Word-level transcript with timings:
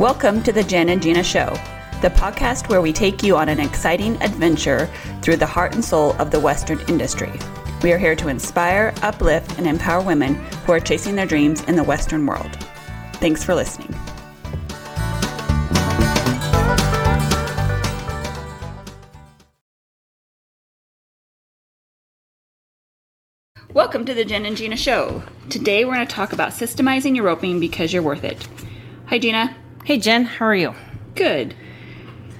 Welcome 0.00 0.42
to 0.44 0.52
the 0.52 0.62
Jen 0.62 0.88
and 0.88 1.02
Gina 1.02 1.22
Show, 1.22 1.50
the 2.00 2.08
podcast 2.08 2.70
where 2.70 2.80
we 2.80 2.90
take 2.90 3.22
you 3.22 3.36
on 3.36 3.50
an 3.50 3.60
exciting 3.60 4.16
adventure 4.22 4.88
through 5.20 5.36
the 5.36 5.44
heart 5.44 5.74
and 5.74 5.84
soul 5.84 6.12
of 6.12 6.30
the 6.30 6.40
Western 6.40 6.80
industry. 6.88 7.30
We 7.82 7.92
are 7.92 7.98
here 7.98 8.16
to 8.16 8.28
inspire, 8.28 8.94
uplift, 9.02 9.58
and 9.58 9.66
empower 9.66 10.02
women 10.02 10.36
who 10.64 10.72
are 10.72 10.80
chasing 10.80 11.16
their 11.16 11.26
dreams 11.26 11.62
in 11.64 11.76
the 11.76 11.84
Western 11.84 12.24
world. 12.24 12.50
Thanks 13.16 13.44
for 13.44 13.54
listening. 13.54 13.94
Welcome 23.74 24.06
to 24.06 24.14
the 24.14 24.24
Jen 24.24 24.46
and 24.46 24.56
Gina 24.56 24.78
Show. 24.78 25.22
Today 25.50 25.84
we're 25.84 25.96
going 25.96 26.06
to 26.06 26.14
talk 26.14 26.32
about 26.32 26.52
systemizing 26.52 27.14
your 27.14 27.26
roping 27.26 27.60
because 27.60 27.92
you're 27.92 28.02
worth 28.02 28.24
it. 28.24 28.48
Hi, 29.08 29.18
Gina. 29.18 29.59
Hey 29.82 29.98
Jen, 29.98 30.24
how 30.24 30.44
are 30.44 30.54
you? 30.54 30.74
Good. 31.14 31.54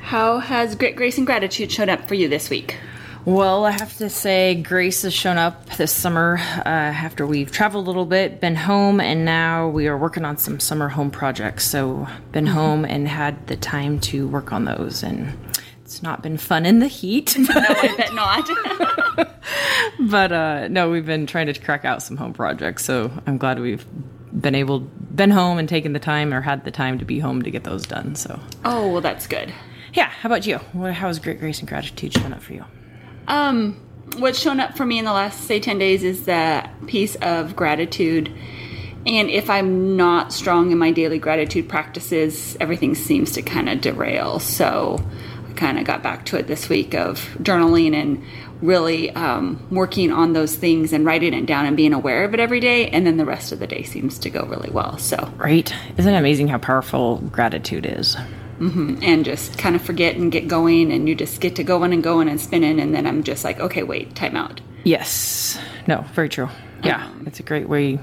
How 0.02 0.40
has 0.40 0.74
Grit, 0.76 0.94
Grace, 0.94 1.16
and 1.16 1.26
Gratitude 1.26 1.72
shown 1.72 1.88
up 1.88 2.06
for 2.06 2.14
you 2.14 2.28
this 2.28 2.50
week? 2.50 2.76
Well, 3.24 3.64
I 3.64 3.70
have 3.70 3.96
to 3.96 4.10
say, 4.10 4.54
Grace 4.54 5.02
has 5.02 5.14
shown 5.14 5.38
up 5.38 5.66
this 5.76 5.90
summer 5.90 6.36
uh, 6.38 6.68
after 6.68 7.26
we've 7.26 7.50
traveled 7.50 7.86
a 7.86 7.88
little 7.88 8.04
bit, 8.04 8.40
been 8.40 8.56
home, 8.56 9.00
and 9.00 9.24
now 9.24 9.68
we 9.68 9.88
are 9.88 9.96
working 9.96 10.24
on 10.24 10.36
some 10.36 10.60
summer 10.60 10.88
home 10.88 11.10
projects. 11.10 11.66
So, 11.66 12.06
been 12.30 12.44
mm-hmm. 12.44 12.54
home 12.54 12.84
and 12.84 13.08
had 13.08 13.46
the 13.46 13.56
time 13.56 14.00
to 14.00 14.28
work 14.28 14.52
on 14.52 14.66
those, 14.66 15.02
and 15.02 15.32
it's 15.82 16.02
not 16.02 16.22
been 16.22 16.36
fun 16.36 16.66
in 16.66 16.78
the 16.78 16.88
heat. 16.88 17.36
no, 17.38 17.46
I 17.50 17.94
bet 17.96 18.14
not. 18.14 19.34
but 20.10 20.30
uh, 20.30 20.68
no, 20.68 20.90
we've 20.90 21.06
been 21.06 21.26
trying 21.26 21.46
to 21.46 21.54
crack 21.54 21.86
out 21.86 22.02
some 22.02 22.18
home 22.18 22.34
projects, 22.34 22.84
so 22.84 23.10
I'm 23.26 23.38
glad 23.38 23.58
we've 23.60 23.84
been 24.38 24.54
able 24.54 24.80
been 24.80 25.30
home 25.30 25.58
and 25.58 25.68
taken 25.68 25.92
the 25.92 25.98
time 25.98 26.32
or 26.32 26.40
had 26.40 26.64
the 26.64 26.70
time 26.70 26.98
to 26.98 27.04
be 27.04 27.18
home 27.18 27.42
to 27.42 27.50
get 27.50 27.64
those 27.64 27.86
done. 27.86 28.14
So. 28.14 28.38
Oh 28.64 28.90
well, 28.92 29.00
that's 29.00 29.26
good. 29.26 29.52
Yeah. 29.92 30.08
How 30.08 30.28
about 30.28 30.46
you? 30.46 30.58
How 30.58 30.90
has 30.92 31.18
great 31.18 31.40
Grace 31.40 31.58
and 31.58 31.68
Gratitude 31.68 32.12
shown 32.12 32.32
up 32.32 32.42
for 32.42 32.52
you? 32.52 32.64
Um, 33.26 33.80
what's 34.18 34.38
shown 34.38 34.60
up 34.60 34.76
for 34.76 34.86
me 34.86 34.98
in 34.98 35.04
the 35.04 35.12
last 35.12 35.44
say 35.44 35.60
ten 35.60 35.78
days 35.78 36.02
is 36.02 36.24
that 36.26 36.86
piece 36.86 37.16
of 37.16 37.56
gratitude. 37.56 38.32
And 39.06 39.30
if 39.30 39.48
I'm 39.48 39.96
not 39.96 40.30
strong 40.32 40.72
in 40.72 40.78
my 40.78 40.90
daily 40.90 41.18
gratitude 41.18 41.68
practices, 41.68 42.56
everything 42.60 42.94
seems 42.94 43.32
to 43.32 43.42
kind 43.42 43.68
of 43.68 43.80
derail. 43.80 44.40
So 44.40 45.02
I 45.48 45.52
kind 45.54 45.78
of 45.78 45.86
got 45.86 46.02
back 46.02 46.26
to 46.26 46.36
it 46.36 46.46
this 46.46 46.68
week 46.68 46.94
of 46.94 47.18
journaling 47.38 47.94
and 47.94 48.22
really 48.62 49.10
um, 49.10 49.66
working 49.70 50.12
on 50.12 50.32
those 50.32 50.54
things 50.54 50.92
and 50.92 51.04
writing 51.04 51.32
it 51.32 51.46
down 51.46 51.66
and 51.66 51.76
being 51.76 51.92
aware 51.92 52.24
of 52.24 52.34
it 52.34 52.40
every 52.40 52.60
day 52.60 52.88
and 52.90 53.06
then 53.06 53.16
the 53.16 53.24
rest 53.24 53.52
of 53.52 53.58
the 53.58 53.66
day 53.66 53.82
seems 53.82 54.18
to 54.18 54.30
go 54.30 54.44
really 54.44 54.70
well 54.70 54.98
so. 54.98 55.32
Right 55.36 55.72
isn't 55.96 56.12
it 56.12 56.16
amazing 56.16 56.48
how 56.48 56.58
powerful 56.58 57.18
gratitude 57.18 57.86
is? 57.86 58.16
Mm-hmm. 58.58 58.98
and 59.02 59.24
just 59.24 59.56
kind 59.56 59.74
of 59.74 59.80
forget 59.80 60.16
and 60.16 60.30
get 60.30 60.46
going 60.46 60.92
and 60.92 61.08
you 61.08 61.14
just 61.14 61.40
get 61.40 61.56
to 61.56 61.64
going 61.64 61.94
and 61.94 62.02
going 62.02 62.28
and 62.28 62.38
spinning 62.38 62.78
and 62.78 62.94
then 62.94 63.06
i'm 63.06 63.22
just 63.22 63.42
like 63.42 63.58
okay 63.58 63.82
wait 63.82 64.14
time 64.14 64.36
out. 64.36 64.60
Yes. 64.84 65.58
No 65.86 66.02
very 66.12 66.28
true. 66.28 66.50
Yeah 66.84 67.06
um, 67.06 67.24
it's 67.26 67.40
a 67.40 67.42
great 67.42 67.70
way 67.70 67.98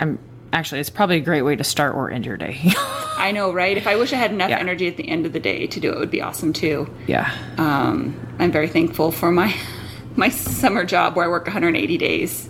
i'm 0.00 0.18
actually 0.52 0.80
it's 0.80 0.90
probably 0.90 1.18
a 1.18 1.20
great 1.20 1.42
way 1.42 1.54
to 1.54 1.62
start 1.62 1.94
or 1.94 2.10
end 2.10 2.26
your 2.26 2.36
day. 2.36 2.58
I 3.18 3.30
know 3.32 3.52
right? 3.52 3.76
If 3.76 3.86
i 3.86 3.94
wish 3.94 4.12
i 4.12 4.16
had 4.16 4.32
enough 4.32 4.50
yeah. 4.50 4.58
energy 4.58 4.88
at 4.88 4.96
the 4.96 5.08
end 5.08 5.26
of 5.26 5.32
the 5.32 5.38
day 5.38 5.68
to 5.68 5.78
do 5.78 5.92
it 5.92 5.98
would 6.00 6.10
be 6.10 6.20
awesome 6.20 6.52
too. 6.52 6.92
Yeah. 7.06 7.32
Um, 7.56 8.18
i'm 8.40 8.50
very 8.50 8.68
thankful 8.68 9.12
for 9.12 9.30
my 9.30 9.54
my 10.16 10.28
summer 10.28 10.84
job 10.84 11.16
where 11.16 11.24
I 11.24 11.28
work 11.28 11.46
180 11.46 11.98
days, 11.98 12.48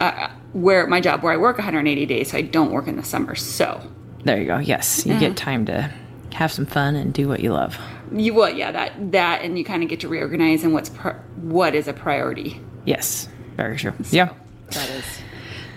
uh, 0.00 0.28
where 0.52 0.86
my 0.86 1.00
job 1.00 1.22
where 1.22 1.32
I 1.32 1.36
work 1.36 1.58
180 1.58 2.06
days, 2.06 2.30
so 2.30 2.38
I 2.38 2.42
don't 2.42 2.70
work 2.70 2.86
in 2.86 2.96
the 2.96 3.04
summer. 3.04 3.34
So 3.34 3.80
there 4.24 4.40
you 4.40 4.46
go. 4.46 4.58
Yes, 4.58 5.04
you 5.06 5.18
get 5.18 5.36
time 5.36 5.66
to 5.66 5.90
have 6.32 6.50
some 6.50 6.66
fun 6.66 6.96
and 6.96 7.12
do 7.12 7.28
what 7.28 7.40
you 7.40 7.52
love. 7.52 7.78
You 8.12 8.34
will, 8.34 8.50
yeah. 8.50 8.72
That 8.72 9.12
that, 9.12 9.42
and 9.42 9.58
you 9.58 9.64
kind 9.64 9.82
of 9.82 9.88
get 9.88 10.00
to 10.00 10.08
reorganize 10.08 10.64
and 10.64 10.72
what's 10.72 10.88
what 11.36 11.74
is 11.74 11.88
a 11.88 11.92
priority. 11.92 12.60
Yes, 12.84 13.28
very 13.56 13.76
true. 13.76 13.92
So 14.02 14.16
yeah, 14.16 14.32
that 14.70 14.90
is 14.90 15.04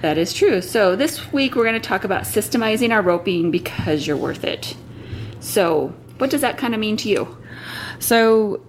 that 0.01 0.17
is 0.17 0.33
true. 0.33 0.61
So 0.61 0.95
this 0.95 1.31
week 1.33 1.55
we're 1.55 1.63
going 1.63 1.79
to 1.79 1.87
talk 1.87 2.03
about 2.03 2.23
systemizing 2.23 2.91
our 2.91 3.01
roping 3.01 3.51
because 3.51 4.05
you're 4.05 4.17
worth 4.17 4.43
it. 4.43 4.75
So 5.39 5.93
what 6.17 6.29
does 6.29 6.41
that 6.41 6.57
kind 6.57 6.73
of 6.73 6.79
mean 6.79 6.97
to 6.97 7.09
you? 7.09 7.37
So 7.99 8.61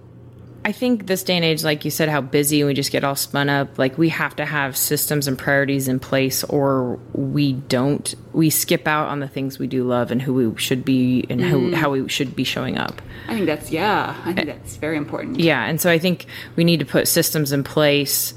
I 0.65 0.71
think 0.71 1.07
this 1.07 1.23
day 1.23 1.35
and 1.35 1.45
age, 1.45 1.63
like 1.63 1.85
you 1.85 1.91
said, 1.91 2.09
how 2.09 2.21
busy 2.21 2.63
we 2.63 2.73
just 2.73 2.91
get 2.91 3.03
all 3.03 3.15
spun 3.15 3.49
up. 3.49 3.77
Like 3.77 3.97
we 3.97 4.09
have 4.09 4.35
to 4.35 4.45
have 4.45 4.75
systems 4.75 5.27
and 5.27 5.37
priorities 5.37 5.87
in 5.87 5.99
place, 5.99 6.43
or 6.43 6.99
we 7.13 7.53
don't. 7.53 8.13
We 8.33 8.49
skip 8.49 8.87
out 8.87 9.07
on 9.07 9.19
the 9.19 9.27
things 9.27 9.57
we 9.57 9.67
do 9.67 9.83
love 9.83 10.11
and 10.11 10.21
who 10.21 10.33
we 10.33 10.59
should 10.59 10.83
be 10.83 11.25
and 11.29 11.39
mm. 11.39 11.73
how, 11.73 11.81
how 11.81 11.91
we 11.91 12.07
should 12.09 12.35
be 12.35 12.43
showing 12.43 12.77
up. 12.77 13.01
I 13.27 13.35
think 13.35 13.45
that's 13.45 13.71
yeah. 13.71 14.15
I 14.25 14.33
think 14.33 14.47
that's 14.47 14.75
very 14.75 14.97
important. 14.97 15.39
Yeah, 15.39 15.63
and 15.65 15.79
so 15.79 15.89
I 15.89 15.97
think 15.97 16.25
we 16.55 16.63
need 16.63 16.79
to 16.79 16.85
put 16.85 17.07
systems 17.07 17.51
in 17.51 17.63
place 17.63 18.33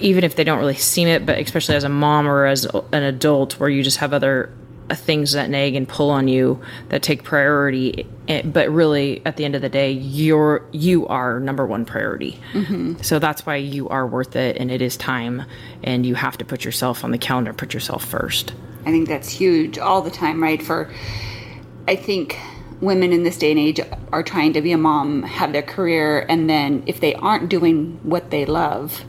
even 0.00 0.24
if 0.24 0.34
they 0.34 0.44
don't 0.44 0.58
really 0.58 0.74
seem 0.74 1.08
it, 1.08 1.26
but 1.26 1.38
especially 1.38 1.74
as 1.74 1.84
a 1.84 1.88
mom 1.88 2.26
or 2.26 2.46
as 2.46 2.64
an 2.64 3.02
adult, 3.02 3.60
where 3.60 3.68
you 3.68 3.82
just 3.82 3.98
have 3.98 4.12
other 4.12 4.50
things 4.94 5.32
that 5.32 5.50
nag 5.50 5.74
and 5.74 5.88
pull 5.88 6.10
on 6.10 6.28
you 6.28 6.60
that 6.88 7.02
take 7.02 7.22
priority 7.22 8.06
eh, 8.28 8.42
but 8.42 8.68
really 8.70 9.22
at 9.24 9.36
the 9.36 9.44
end 9.44 9.54
of 9.54 9.62
the 9.62 9.68
day 9.68 9.90
you're 9.90 10.64
you 10.72 11.06
are 11.06 11.40
number 11.40 11.66
one 11.66 11.84
priority. 11.84 12.38
Mm-hmm. 12.52 13.00
so 13.02 13.18
that's 13.18 13.46
why 13.46 13.56
you 13.56 13.88
are 13.88 14.06
worth 14.06 14.36
it 14.36 14.56
and 14.56 14.70
it 14.70 14.82
is 14.82 14.96
time 14.96 15.44
and 15.82 16.04
you 16.04 16.14
have 16.14 16.38
to 16.38 16.44
put 16.44 16.64
yourself 16.64 17.04
on 17.04 17.10
the 17.10 17.18
calendar 17.18 17.52
put 17.52 17.74
yourself 17.74 18.04
first. 18.04 18.52
I 18.86 18.90
think 18.90 19.08
that's 19.08 19.28
huge 19.28 19.78
all 19.78 20.02
the 20.02 20.10
time 20.10 20.42
right? 20.42 20.62
For 20.62 20.90
i 21.88 21.96
think 21.96 22.38
women 22.80 23.12
in 23.12 23.22
this 23.24 23.36
day 23.36 23.50
and 23.50 23.60
age 23.60 23.80
are 24.12 24.22
trying 24.22 24.54
to 24.54 24.62
be 24.62 24.72
a 24.72 24.78
mom 24.78 25.22
have 25.22 25.52
their 25.52 25.62
career 25.62 26.24
and 26.28 26.48
then 26.48 26.82
if 26.86 27.00
they 27.00 27.14
aren't 27.14 27.48
doing 27.48 27.98
what 28.02 28.30
they 28.30 28.46
love 28.46 29.04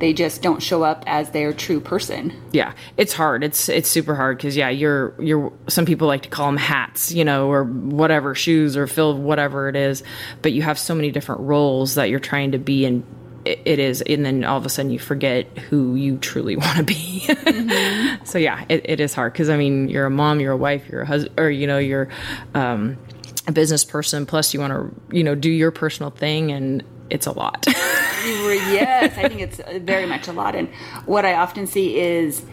they 0.00 0.14
just 0.14 0.40
don't 0.40 0.62
show 0.62 0.82
up 0.82 1.04
as 1.06 1.30
their 1.30 1.52
true 1.52 1.78
person. 1.78 2.32
Yeah, 2.52 2.72
it's 2.96 3.12
hard. 3.12 3.44
It's 3.44 3.68
it's 3.68 3.88
super 3.88 4.14
hard 4.14 4.38
because 4.38 4.56
yeah, 4.56 4.70
you're 4.70 5.14
you're. 5.22 5.52
Some 5.68 5.84
people 5.84 6.08
like 6.08 6.22
to 6.22 6.28
call 6.30 6.46
them 6.46 6.56
hats, 6.56 7.12
you 7.12 7.24
know, 7.24 7.50
or 7.50 7.64
whatever 7.64 8.34
shoes 8.34 8.76
or 8.78 8.86
fill 8.86 9.16
whatever 9.16 9.68
it 9.68 9.76
is. 9.76 10.02
But 10.40 10.52
you 10.52 10.62
have 10.62 10.78
so 10.78 10.94
many 10.94 11.10
different 11.10 11.42
roles 11.42 11.94
that 11.94 12.08
you're 12.08 12.18
trying 12.18 12.52
to 12.52 12.58
be 12.58 12.86
in. 12.86 13.04
It 13.44 13.78
is, 13.78 14.02
and 14.02 14.24
then 14.24 14.44
all 14.44 14.58
of 14.58 14.66
a 14.66 14.68
sudden 14.68 14.90
you 14.90 14.98
forget 14.98 15.46
who 15.56 15.94
you 15.94 16.18
truly 16.18 16.56
want 16.64 16.78
to 16.78 16.82
be. 16.82 17.24
Mm-hmm. 17.26 18.24
so 18.24 18.38
yeah, 18.38 18.64
it, 18.68 18.88
it 18.88 19.00
is 19.00 19.14
hard 19.14 19.32
because 19.32 19.50
I 19.50 19.56
mean, 19.56 19.88
you're 19.88 20.06
a 20.06 20.10
mom, 20.10 20.40
you're 20.40 20.52
a 20.52 20.58
wife, 20.58 20.88
you're 20.88 21.02
a 21.02 21.06
husband, 21.06 21.38
or 21.38 21.50
you 21.50 21.66
know, 21.66 21.78
you're 21.78 22.08
um, 22.54 22.98
a 23.46 23.52
business 23.52 23.84
person. 23.84 24.24
Plus, 24.24 24.54
you 24.54 24.60
want 24.60 24.72
to 24.72 25.16
you 25.16 25.24
know 25.24 25.34
do 25.34 25.50
your 25.50 25.70
personal 25.70 26.10
thing, 26.10 26.52
and 26.52 26.82
it's 27.10 27.26
a 27.26 27.32
lot. 27.32 27.64
yes, 27.68 29.16
I 29.18 29.28
think 29.28 29.40
it's 29.40 29.60
very 29.84 30.06
much 30.06 30.28
a 30.28 30.32
lot. 30.32 30.54
And 30.54 30.68
what 31.06 31.24
I 31.24 31.34
often 31.34 31.66
see 31.66 31.98
is 31.98 32.44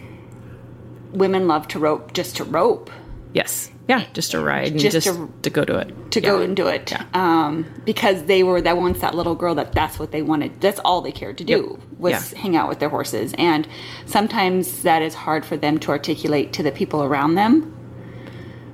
women 1.11 1.47
love 1.47 1.67
to 1.69 1.79
rope 1.79 2.13
just 2.13 2.37
to 2.37 2.43
rope. 2.43 2.89
Yes. 3.33 3.71
Yeah, 3.87 4.05
just 4.13 4.31
to 4.31 4.41
ride 4.41 4.73
and 4.73 4.79
just, 4.79 4.93
just 4.93 5.07
to, 5.07 5.31
to, 5.43 5.49
go 5.49 5.63
to 5.63 5.77
it. 5.77 6.11
To 6.11 6.21
yeah. 6.21 6.27
go 6.27 6.41
and 6.41 6.55
do 6.55 6.67
it. 6.67 6.91
Yeah. 6.91 7.05
Um, 7.13 7.65
because 7.85 8.23
they 8.23 8.43
were 8.43 8.59
that 8.59 8.75
once 8.75 8.99
that 8.99 9.15
little 9.15 9.35
girl 9.35 9.55
that 9.55 9.71
that's 9.71 9.97
what 9.97 10.11
they 10.11 10.21
wanted. 10.21 10.59
That's 10.59 10.79
all 10.79 11.01
they 11.01 11.13
cared 11.13 11.37
to 11.37 11.45
do 11.45 11.77
yep. 11.79 11.99
was 11.99 12.33
yeah. 12.33 12.39
hang 12.39 12.55
out 12.57 12.67
with 12.67 12.79
their 12.79 12.89
horses. 12.89 13.33
And 13.37 13.67
sometimes 14.05 14.81
that 14.81 15.01
is 15.01 15.13
hard 15.13 15.45
for 15.45 15.55
them 15.55 15.79
to 15.79 15.91
articulate 15.91 16.51
to 16.53 16.63
the 16.63 16.71
people 16.71 17.01
around 17.01 17.35
them. 17.35 17.73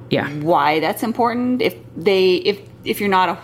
Yeah. 0.09 0.29
Why 0.29 0.79
that's 0.79 1.03
important. 1.03 1.61
If 1.61 1.75
they 1.95 2.35
if 2.35 2.59
if 2.83 2.99
you're 2.99 3.09
not 3.09 3.29
a 3.29 3.37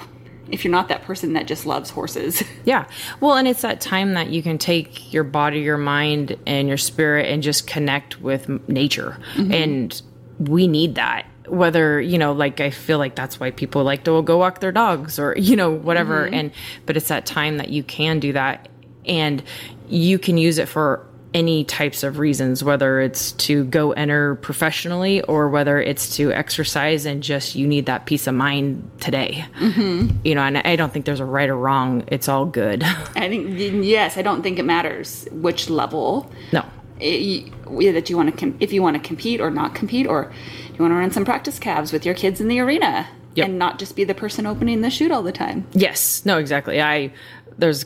if 0.51 0.63
you're 0.63 0.71
not 0.71 0.87
that 0.89 1.03
person 1.03 1.33
that 1.33 1.47
just 1.47 1.65
loves 1.65 1.89
horses. 1.89 2.43
Yeah. 2.65 2.85
Well, 3.19 3.35
and 3.35 3.47
it's 3.47 3.61
that 3.61 3.81
time 3.81 4.13
that 4.13 4.29
you 4.29 4.43
can 4.43 4.59
take 4.59 5.11
your 5.11 5.23
body, 5.23 5.61
your 5.61 5.77
mind, 5.77 6.37
and 6.45 6.67
your 6.67 6.77
spirit 6.77 7.27
and 7.27 7.41
just 7.41 7.65
connect 7.65 8.21
with 8.21 8.47
nature. 8.67 9.17
Mm-hmm. 9.35 9.51
And 9.53 10.01
we 10.39 10.67
need 10.67 10.95
that. 10.95 11.25
Whether, 11.47 11.99
you 11.99 12.19
know, 12.19 12.33
like 12.33 12.59
I 12.59 12.69
feel 12.69 12.99
like 12.99 13.15
that's 13.15 13.39
why 13.39 13.49
people 13.49 13.83
like 13.83 14.03
to 14.03 14.21
go 14.21 14.37
walk 14.37 14.59
their 14.59 14.71
dogs 14.71 15.17
or, 15.17 15.35
you 15.37 15.55
know, 15.55 15.71
whatever. 15.71 16.25
Mm-hmm. 16.25 16.33
And, 16.35 16.51
but 16.85 16.95
it's 16.95 17.07
that 17.07 17.25
time 17.25 17.57
that 17.57 17.69
you 17.69 17.81
can 17.81 18.19
do 18.19 18.33
that. 18.33 18.67
And 19.05 19.41
you 19.87 20.19
can 20.19 20.37
use 20.37 20.59
it 20.59 20.67
for 20.67 21.08
any 21.33 21.63
types 21.63 22.03
of 22.03 22.17
reasons, 22.17 22.63
whether 22.63 22.99
it's 22.99 23.33
to 23.33 23.63
go 23.65 23.91
enter 23.91 24.35
professionally 24.35 25.21
or 25.23 25.47
whether 25.49 25.79
it's 25.79 26.15
to 26.15 26.31
exercise 26.31 27.05
and 27.05 27.21
just 27.21 27.55
you 27.55 27.67
need 27.67 27.85
that 27.85 28.05
peace 28.05 28.25
of 28.25 28.33
mind 28.33 28.89
today. 28.99 29.45
Mm-hmm. 29.59 30.17
You 30.23 30.35
know, 30.35 30.41
and 30.41 30.57
I 30.57 30.75
don't 30.75 30.91
think 30.91 31.05
there's 31.05 31.19
a 31.19 31.25
right 31.25 31.49
or 31.49 31.57
wrong. 31.57 32.03
It's 32.07 32.27
all 32.27 32.45
good. 32.45 32.83
I 33.15 33.29
think, 33.29 33.59
yes, 33.85 34.17
I 34.17 34.21
don't 34.21 34.41
think 34.41 34.57
it 34.57 34.65
matters 34.65 35.27
which 35.31 35.69
level. 35.69 36.31
No. 36.51 36.65
It, 36.99 37.51
that 37.93 38.09
you 38.09 38.17
want 38.17 38.31
to, 38.31 38.35
com- 38.35 38.57
if 38.59 38.73
you 38.73 38.81
want 38.81 38.97
to 38.97 39.07
compete 39.07 39.39
or 39.39 39.51
not 39.51 39.75
compete, 39.75 40.07
or 40.07 40.33
you 40.73 40.79
want 40.79 40.91
to 40.91 40.95
run 40.95 41.11
some 41.11 41.25
practice 41.25 41.59
calves 41.59 41.93
with 41.93 42.05
your 42.05 42.15
kids 42.15 42.41
in 42.41 42.47
the 42.47 42.59
arena. 42.59 43.07
Yep. 43.35 43.47
and 43.47 43.59
not 43.59 43.77
just 43.77 43.95
be 43.95 44.03
the 44.03 44.15
person 44.15 44.47
opening 44.47 44.81
the 44.81 44.89
chute 44.89 45.11
all 45.11 45.21
the 45.21 45.31
time. 45.31 45.67
Yes, 45.73 46.25
no, 46.25 46.39
exactly. 46.39 46.81
I 46.81 47.13
there's 47.59 47.85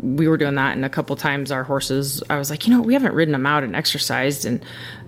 we 0.00 0.28
were 0.28 0.36
doing 0.36 0.56
that 0.56 0.74
and 0.74 0.84
a 0.84 0.88
couple 0.88 1.14
times 1.16 1.50
our 1.50 1.64
horses 1.64 2.22
i 2.28 2.36
was 2.36 2.50
like 2.50 2.66
you 2.66 2.74
know 2.74 2.82
we 2.82 2.92
haven't 2.94 3.14
ridden 3.14 3.32
them 3.32 3.46
out 3.46 3.62
and 3.62 3.74
exercised 3.74 4.44
and 4.44 4.64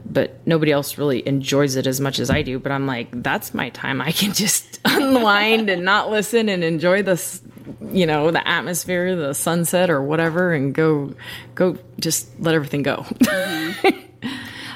but 0.06 0.34
nobody 0.46 0.72
else 0.72 0.98
really 0.98 1.26
enjoys 1.26 1.76
it 1.76 1.86
as 1.86 2.00
much 2.00 2.18
as 2.18 2.30
i 2.30 2.42
do 2.42 2.58
but 2.58 2.72
i'm 2.72 2.86
like 2.86 3.08
that's 3.22 3.52
my 3.54 3.68
time 3.70 4.00
i 4.00 4.12
can 4.12 4.32
just 4.32 4.80
unwind 4.84 5.68
and 5.68 5.84
not 5.84 6.10
listen 6.10 6.48
and 6.48 6.64
enjoy 6.64 7.02
this 7.02 7.42
you 7.92 8.06
know 8.06 8.30
the 8.30 8.46
atmosphere 8.46 9.16
the 9.16 9.34
sunset 9.34 9.90
or 9.90 10.02
whatever 10.02 10.52
and 10.52 10.74
go 10.74 11.12
go 11.54 11.76
just 12.00 12.28
let 12.40 12.54
everything 12.54 12.82
go 12.82 13.04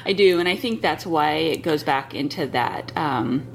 I 0.05 0.13
do, 0.13 0.39
and 0.39 0.49
I 0.49 0.55
think 0.55 0.81
that's 0.81 1.05
why 1.05 1.33
it 1.33 1.61
goes 1.61 1.83
back 1.83 2.15
into 2.15 2.47
that. 2.47 2.91
Um, 2.97 3.47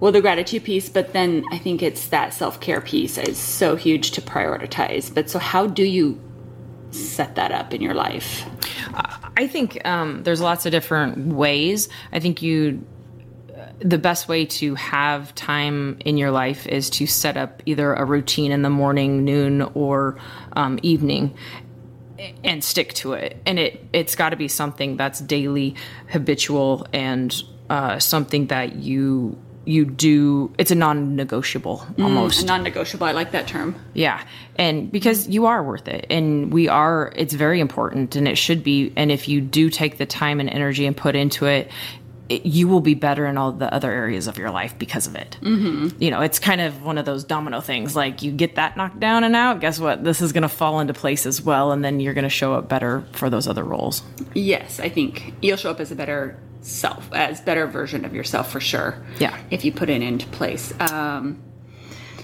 well, 0.00 0.12
the 0.12 0.20
gratitude 0.20 0.64
piece, 0.64 0.88
but 0.88 1.12
then 1.12 1.44
I 1.50 1.58
think 1.58 1.82
it's 1.82 2.08
that 2.08 2.34
self 2.34 2.60
care 2.60 2.80
piece 2.80 3.18
is 3.18 3.38
so 3.38 3.76
huge 3.76 4.10
to 4.12 4.20
prioritize. 4.20 5.12
But 5.12 5.30
so, 5.30 5.38
how 5.38 5.66
do 5.66 5.84
you 5.84 6.20
set 6.90 7.34
that 7.36 7.52
up 7.52 7.72
in 7.74 7.80
your 7.80 7.94
life? 7.94 8.44
I 9.36 9.46
think 9.46 9.84
um, 9.86 10.22
there's 10.22 10.40
lots 10.40 10.66
of 10.66 10.72
different 10.72 11.34
ways. 11.34 11.88
I 12.12 12.20
think 12.20 12.42
you 12.42 12.84
the 13.80 13.98
best 13.98 14.28
way 14.28 14.46
to 14.46 14.74
have 14.76 15.34
time 15.34 15.98
in 16.00 16.16
your 16.16 16.30
life 16.30 16.66
is 16.66 16.88
to 16.88 17.06
set 17.06 17.36
up 17.36 17.62
either 17.66 17.92
a 17.94 18.04
routine 18.04 18.52
in 18.52 18.62
the 18.62 18.70
morning, 18.70 19.24
noon, 19.24 19.62
or 19.74 20.18
um, 20.54 20.78
evening 20.82 21.36
and 22.42 22.62
stick 22.62 22.92
to 22.94 23.14
it. 23.14 23.40
And 23.44 23.58
it 23.58 23.84
it's 23.92 24.14
got 24.14 24.30
to 24.30 24.36
be 24.36 24.48
something 24.48 24.96
that's 24.96 25.20
daily, 25.20 25.74
habitual, 26.08 26.86
and 26.92 27.34
uh, 27.68 27.98
something 27.98 28.46
that 28.48 28.76
you 28.76 29.38
you 29.66 29.84
do. 29.84 30.52
It's 30.58 30.70
a 30.70 30.74
non-negotiable 30.74 31.86
almost. 31.98 32.44
Mm, 32.44 32.48
non-negotiable. 32.48 33.06
I 33.06 33.12
like 33.12 33.32
that 33.32 33.46
term. 33.46 33.74
Yeah. 33.94 34.22
And 34.56 34.90
because 34.90 35.28
you 35.28 35.46
are 35.46 35.62
worth 35.62 35.88
it 35.88 36.06
and 36.10 36.52
we 36.52 36.68
are, 36.68 37.12
it's 37.16 37.34
very 37.34 37.60
important 37.60 38.16
and 38.16 38.28
it 38.28 38.36
should 38.36 38.62
be. 38.62 38.92
And 38.96 39.10
if 39.10 39.28
you 39.28 39.40
do 39.40 39.70
take 39.70 39.98
the 39.98 40.06
time 40.06 40.40
and 40.40 40.48
energy 40.48 40.86
and 40.86 40.96
put 40.96 41.16
into 41.16 41.46
it, 41.46 41.70
it 42.28 42.46
you 42.46 42.68
will 42.68 42.80
be 42.80 42.94
better 42.94 43.26
in 43.26 43.36
all 43.36 43.52
the 43.52 43.72
other 43.72 43.92
areas 43.92 44.28
of 44.28 44.38
your 44.38 44.50
life 44.50 44.78
because 44.78 45.06
of 45.06 45.14
it. 45.14 45.36
Mm-hmm. 45.42 46.02
You 46.02 46.10
know, 46.10 46.22
it's 46.22 46.38
kind 46.38 46.60
of 46.60 46.82
one 46.82 46.96
of 46.96 47.04
those 47.04 47.22
domino 47.24 47.60
things. 47.60 47.94
Like 47.94 48.22
you 48.22 48.32
get 48.32 48.54
that 48.54 48.76
knocked 48.76 48.98
down 48.98 49.24
and 49.24 49.36
out, 49.36 49.60
guess 49.60 49.78
what? 49.78 50.04
This 50.04 50.22
is 50.22 50.32
going 50.32 50.42
to 50.42 50.48
fall 50.48 50.80
into 50.80 50.94
place 50.94 51.26
as 51.26 51.42
well. 51.42 51.70
And 51.72 51.84
then 51.84 52.00
you're 52.00 52.14
going 52.14 52.24
to 52.24 52.30
show 52.30 52.54
up 52.54 52.68
better 52.68 53.04
for 53.12 53.28
those 53.28 53.46
other 53.46 53.64
roles. 53.64 54.02
Yes, 54.32 54.80
I 54.80 54.88
think 54.88 55.34
you'll 55.42 55.58
show 55.58 55.70
up 55.70 55.80
as 55.80 55.90
a 55.90 55.96
better 55.96 56.38
self, 56.64 57.12
as 57.12 57.40
better 57.40 57.66
version 57.66 58.04
of 58.04 58.14
yourself 58.14 58.50
for 58.50 58.60
sure. 58.60 59.04
Yeah. 59.18 59.38
If 59.50 59.64
you 59.64 59.72
put 59.72 59.90
it 59.90 60.02
into 60.02 60.26
place. 60.28 60.72
Um, 60.80 61.42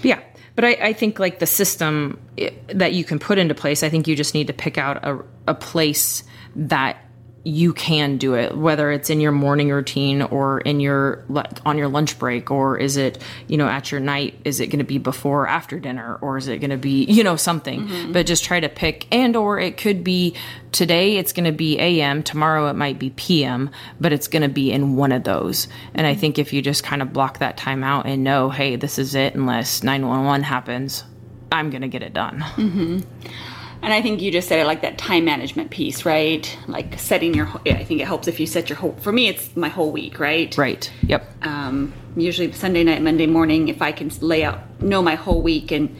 Yeah, 0.01 0.19
but 0.55 0.65
I, 0.65 0.69
I 0.81 0.93
think 0.93 1.19
like 1.19 1.39
the 1.39 1.45
system 1.45 2.19
that 2.67 2.93
you 2.93 3.03
can 3.03 3.19
put 3.19 3.37
into 3.37 3.53
place, 3.53 3.83
I 3.83 3.89
think 3.89 4.07
you 4.07 4.15
just 4.15 4.33
need 4.33 4.47
to 4.47 4.53
pick 4.53 4.77
out 4.77 4.97
a, 5.05 5.23
a 5.47 5.53
place 5.53 6.23
that 6.55 7.05
you 7.43 7.73
can 7.73 8.17
do 8.17 8.35
it, 8.35 8.55
whether 8.55 8.91
it's 8.91 9.09
in 9.09 9.19
your 9.19 9.31
morning 9.31 9.71
routine 9.71 10.21
or 10.21 10.61
in 10.61 10.79
your 10.79 11.23
on 11.65 11.77
your 11.77 11.87
lunch 11.87 12.19
break, 12.19 12.51
or 12.51 12.77
is 12.77 12.97
it 12.97 13.21
you 13.47 13.57
know 13.57 13.67
at 13.67 13.91
your 13.91 13.99
night? 13.99 14.39
Is 14.45 14.59
it 14.59 14.67
going 14.67 14.79
to 14.79 14.85
be 14.85 14.99
before 14.99 15.43
or 15.43 15.47
after 15.47 15.79
dinner, 15.79 16.19
or 16.21 16.37
is 16.37 16.47
it 16.47 16.59
going 16.59 16.69
to 16.69 16.77
be 16.77 17.03
you 17.05 17.23
know 17.23 17.35
something? 17.35 17.87
Mm-hmm. 17.87 18.11
But 18.11 18.27
just 18.27 18.43
try 18.43 18.59
to 18.59 18.69
pick, 18.69 19.07
and 19.11 19.35
or 19.35 19.59
it 19.59 19.77
could 19.77 20.03
be 20.03 20.35
today 20.71 21.17
it's 21.17 21.33
going 21.33 21.45
to 21.45 21.51
be 21.51 21.79
a.m. 21.79 22.21
Tomorrow 22.21 22.67
it 22.67 22.75
might 22.75 22.99
be 22.99 23.09
p.m. 23.11 23.71
But 23.99 24.13
it's 24.13 24.27
going 24.27 24.43
to 24.43 24.49
be 24.49 24.71
in 24.71 24.95
one 24.95 25.11
of 25.11 25.23
those. 25.23 25.67
And 25.95 26.05
I 26.05 26.11
mm-hmm. 26.11 26.21
think 26.21 26.39
if 26.39 26.53
you 26.53 26.61
just 26.61 26.83
kind 26.83 27.01
of 27.01 27.11
block 27.11 27.39
that 27.39 27.57
time 27.57 27.83
out 27.83 28.05
and 28.05 28.23
know, 28.23 28.51
hey, 28.51 28.75
this 28.75 28.99
is 28.99 29.15
it, 29.15 29.33
unless 29.33 29.81
nine 29.81 30.07
one 30.07 30.25
one 30.25 30.43
happens, 30.43 31.05
I'm 31.51 31.71
going 31.71 31.81
to 31.81 31.87
get 31.87 32.03
it 32.03 32.13
done. 32.13 32.39
Mm-hmm. 32.39 32.99
And 33.83 33.93
I 33.93 34.01
think 34.01 34.21
you 34.21 34.31
just 34.31 34.47
said 34.47 34.59
it 34.59 34.65
like 34.65 34.81
that 34.81 34.97
time 34.97 35.25
management 35.25 35.71
piece, 35.71 36.05
right? 36.05 36.57
Like 36.67 36.99
setting 36.99 37.33
your. 37.33 37.47
I 37.65 37.83
think 37.83 38.01
it 38.01 38.05
helps 38.07 38.27
if 38.27 38.39
you 38.39 38.45
set 38.47 38.69
your 38.69 38.77
whole. 38.77 38.93
For 39.01 39.11
me, 39.11 39.27
it's 39.27 39.55
my 39.55 39.69
whole 39.69 39.91
week, 39.91 40.19
right? 40.19 40.55
Right. 40.57 40.91
Yep. 41.07 41.45
um, 41.45 41.93
usually 42.15 42.51
Sunday 42.51 42.83
night, 42.83 43.01
Monday 43.01 43.27
morning, 43.27 43.67
if 43.69 43.81
I 43.81 43.91
can 43.91 44.09
lay 44.19 44.43
out, 44.43 44.81
know 44.81 45.01
my 45.01 45.15
whole 45.15 45.41
week, 45.41 45.71
and 45.71 45.95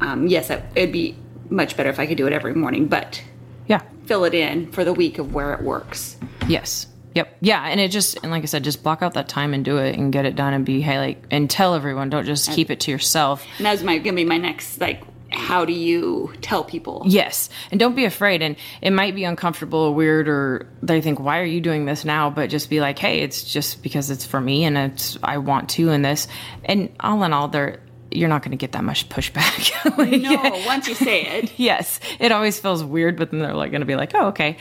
um, 0.00 0.26
yes, 0.26 0.50
it'd 0.50 0.92
be 0.92 1.16
much 1.50 1.76
better 1.76 1.90
if 1.90 1.98
I 1.98 2.06
could 2.06 2.16
do 2.16 2.26
it 2.26 2.32
every 2.32 2.54
morning, 2.54 2.86
but 2.86 3.22
Yeah. 3.66 3.80
fill 4.06 4.24
it 4.24 4.34
in 4.34 4.70
for 4.72 4.84
the 4.84 4.92
week 4.92 5.18
of 5.18 5.32
where 5.34 5.52
it 5.54 5.62
works. 5.62 6.16
Yes. 6.48 6.86
Yep. 7.14 7.36
Yeah. 7.40 7.64
And 7.66 7.80
it 7.80 7.90
just 7.90 8.18
and 8.22 8.30
like 8.30 8.42
I 8.42 8.46
said, 8.46 8.62
just 8.62 8.82
block 8.82 9.00
out 9.02 9.14
that 9.14 9.26
time 9.28 9.54
and 9.54 9.64
do 9.64 9.78
it 9.78 9.96
and 9.96 10.12
get 10.12 10.26
it 10.26 10.36
done 10.36 10.52
and 10.52 10.66
be 10.66 10.80
hey 10.82 10.98
like 10.98 11.24
and 11.30 11.48
tell 11.48 11.74
everyone. 11.74 12.10
Don't 12.10 12.26
just 12.26 12.50
keep 12.52 12.70
it 12.70 12.80
to 12.80 12.90
yourself. 12.90 13.46
And 13.56 13.64
that's 13.66 13.82
my 13.82 13.96
gonna 13.98 14.16
be 14.16 14.24
my 14.24 14.36
next 14.38 14.80
like. 14.80 15.02
How 15.30 15.64
do 15.64 15.72
you 15.72 16.32
tell 16.40 16.64
people? 16.64 17.02
Yes. 17.06 17.50
And 17.70 17.80
don't 17.80 17.94
be 17.96 18.04
afraid. 18.04 18.42
And 18.42 18.56
it 18.80 18.92
might 18.92 19.14
be 19.14 19.24
uncomfortable 19.24 19.80
or 19.80 19.94
weird 19.94 20.28
or 20.28 20.68
they 20.82 21.00
think, 21.00 21.18
why 21.18 21.40
are 21.40 21.44
you 21.44 21.60
doing 21.60 21.84
this 21.84 22.04
now? 22.04 22.30
But 22.30 22.50
just 22.50 22.70
be 22.70 22.80
like, 22.80 22.98
hey, 22.98 23.20
it's 23.20 23.42
just 23.44 23.82
because 23.82 24.10
it's 24.10 24.24
for 24.24 24.40
me 24.40 24.64
and 24.64 24.78
it's 24.78 25.18
I 25.22 25.38
want 25.38 25.70
to 25.70 25.90
in 25.90 26.02
this. 26.02 26.28
And 26.64 26.94
all 27.00 27.22
in 27.24 27.32
all, 27.32 27.48
there 27.48 27.80
you're 28.10 28.28
not 28.28 28.42
going 28.42 28.52
to 28.52 28.56
get 28.56 28.72
that 28.72 28.84
much 28.84 29.08
pushback. 29.08 29.72
Like, 29.96 30.20
No, 30.20 30.62
once 30.66 30.88
you 30.88 30.94
say 30.94 31.22
it, 31.22 31.52
yes, 31.58 32.00
it 32.18 32.32
always 32.32 32.58
feels 32.58 32.84
weird, 32.84 33.16
but 33.16 33.30
then 33.30 33.40
they're 33.40 33.54
like 33.54 33.70
going 33.70 33.80
to 33.80 33.86
be 33.86 33.94
like, 33.94 34.14
oh, 34.14 34.28
okay. 34.28 34.58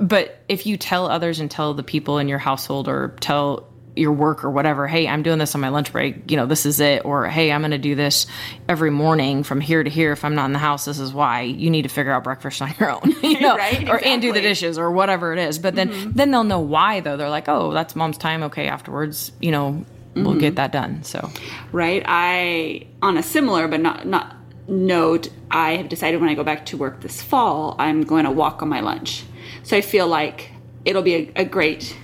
But 0.00 0.42
if 0.48 0.66
you 0.66 0.76
tell 0.76 1.06
others 1.06 1.40
and 1.40 1.50
tell 1.50 1.74
the 1.74 1.82
people 1.82 2.18
in 2.18 2.28
your 2.28 2.38
household 2.38 2.88
or 2.88 3.16
tell 3.20 3.66
your 3.98 4.12
work 4.12 4.44
or 4.44 4.50
whatever, 4.50 4.86
hey, 4.86 5.08
I'm 5.08 5.22
doing 5.22 5.38
this 5.38 5.54
on 5.54 5.60
my 5.60 5.68
lunch 5.68 5.92
break, 5.92 6.30
you 6.30 6.36
know, 6.36 6.46
this 6.46 6.64
is 6.66 6.80
it. 6.80 7.04
Or, 7.04 7.26
hey, 7.26 7.52
I'm 7.52 7.60
going 7.60 7.72
to 7.72 7.78
do 7.78 7.94
this 7.94 8.26
every 8.68 8.90
morning 8.90 9.42
from 9.42 9.60
here 9.60 9.82
to 9.82 9.90
here. 9.90 10.12
If 10.12 10.24
I'm 10.24 10.34
not 10.34 10.46
in 10.46 10.52
the 10.52 10.58
house, 10.58 10.84
this 10.84 10.98
is 10.98 11.12
why 11.12 11.42
you 11.42 11.70
need 11.70 11.82
to 11.82 11.88
figure 11.88 12.12
out 12.12 12.24
breakfast 12.24 12.62
on 12.62 12.74
your 12.78 12.90
own, 12.90 13.14
you 13.22 13.40
know, 13.40 13.56
Right, 13.58 13.88
or 13.88 14.02
and 14.04 14.22
do 14.22 14.32
the 14.32 14.40
dishes 14.40 14.78
or 14.78 14.90
whatever 14.90 15.32
it 15.32 15.38
is. 15.38 15.58
But 15.58 15.74
then, 15.74 15.90
mm-hmm. 15.90 16.12
then 16.12 16.30
they'll 16.30 16.44
know 16.44 16.60
why 16.60 17.00
though. 17.00 17.16
They're 17.16 17.28
like, 17.28 17.48
oh, 17.48 17.72
that's 17.72 17.96
mom's 17.96 18.18
time. 18.18 18.42
Okay. 18.44 18.68
Afterwards, 18.68 19.32
you 19.40 19.50
know, 19.50 19.84
we'll 20.14 20.34
get 20.34 20.48
mm-hmm. 20.48 20.54
that 20.56 20.72
done. 20.72 21.02
So 21.02 21.30
right? 21.72 22.02
I 22.06 22.86
on 23.02 23.16
a 23.16 23.22
similar 23.22 23.68
but 23.68 23.80
not 23.80 24.06
not 24.06 24.36
note, 24.68 25.28
I 25.50 25.72
have 25.72 25.88
decided 25.88 26.20
when 26.20 26.28
I 26.28 26.34
go 26.34 26.44
back 26.44 26.66
to 26.66 26.76
work 26.76 27.00
this 27.00 27.22
fall, 27.22 27.74
I'm 27.78 28.02
going 28.02 28.24
to 28.24 28.30
walk 28.30 28.62
on 28.62 28.68
my 28.68 28.80
lunch. 28.80 29.24
So 29.62 29.76
I 29.76 29.80
feel 29.80 30.06
like 30.06 30.50
it'll 30.84 31.02
be 31.02 31.14
a, 31.14 31.32
a 31.36 31.44
great 31.44 31.96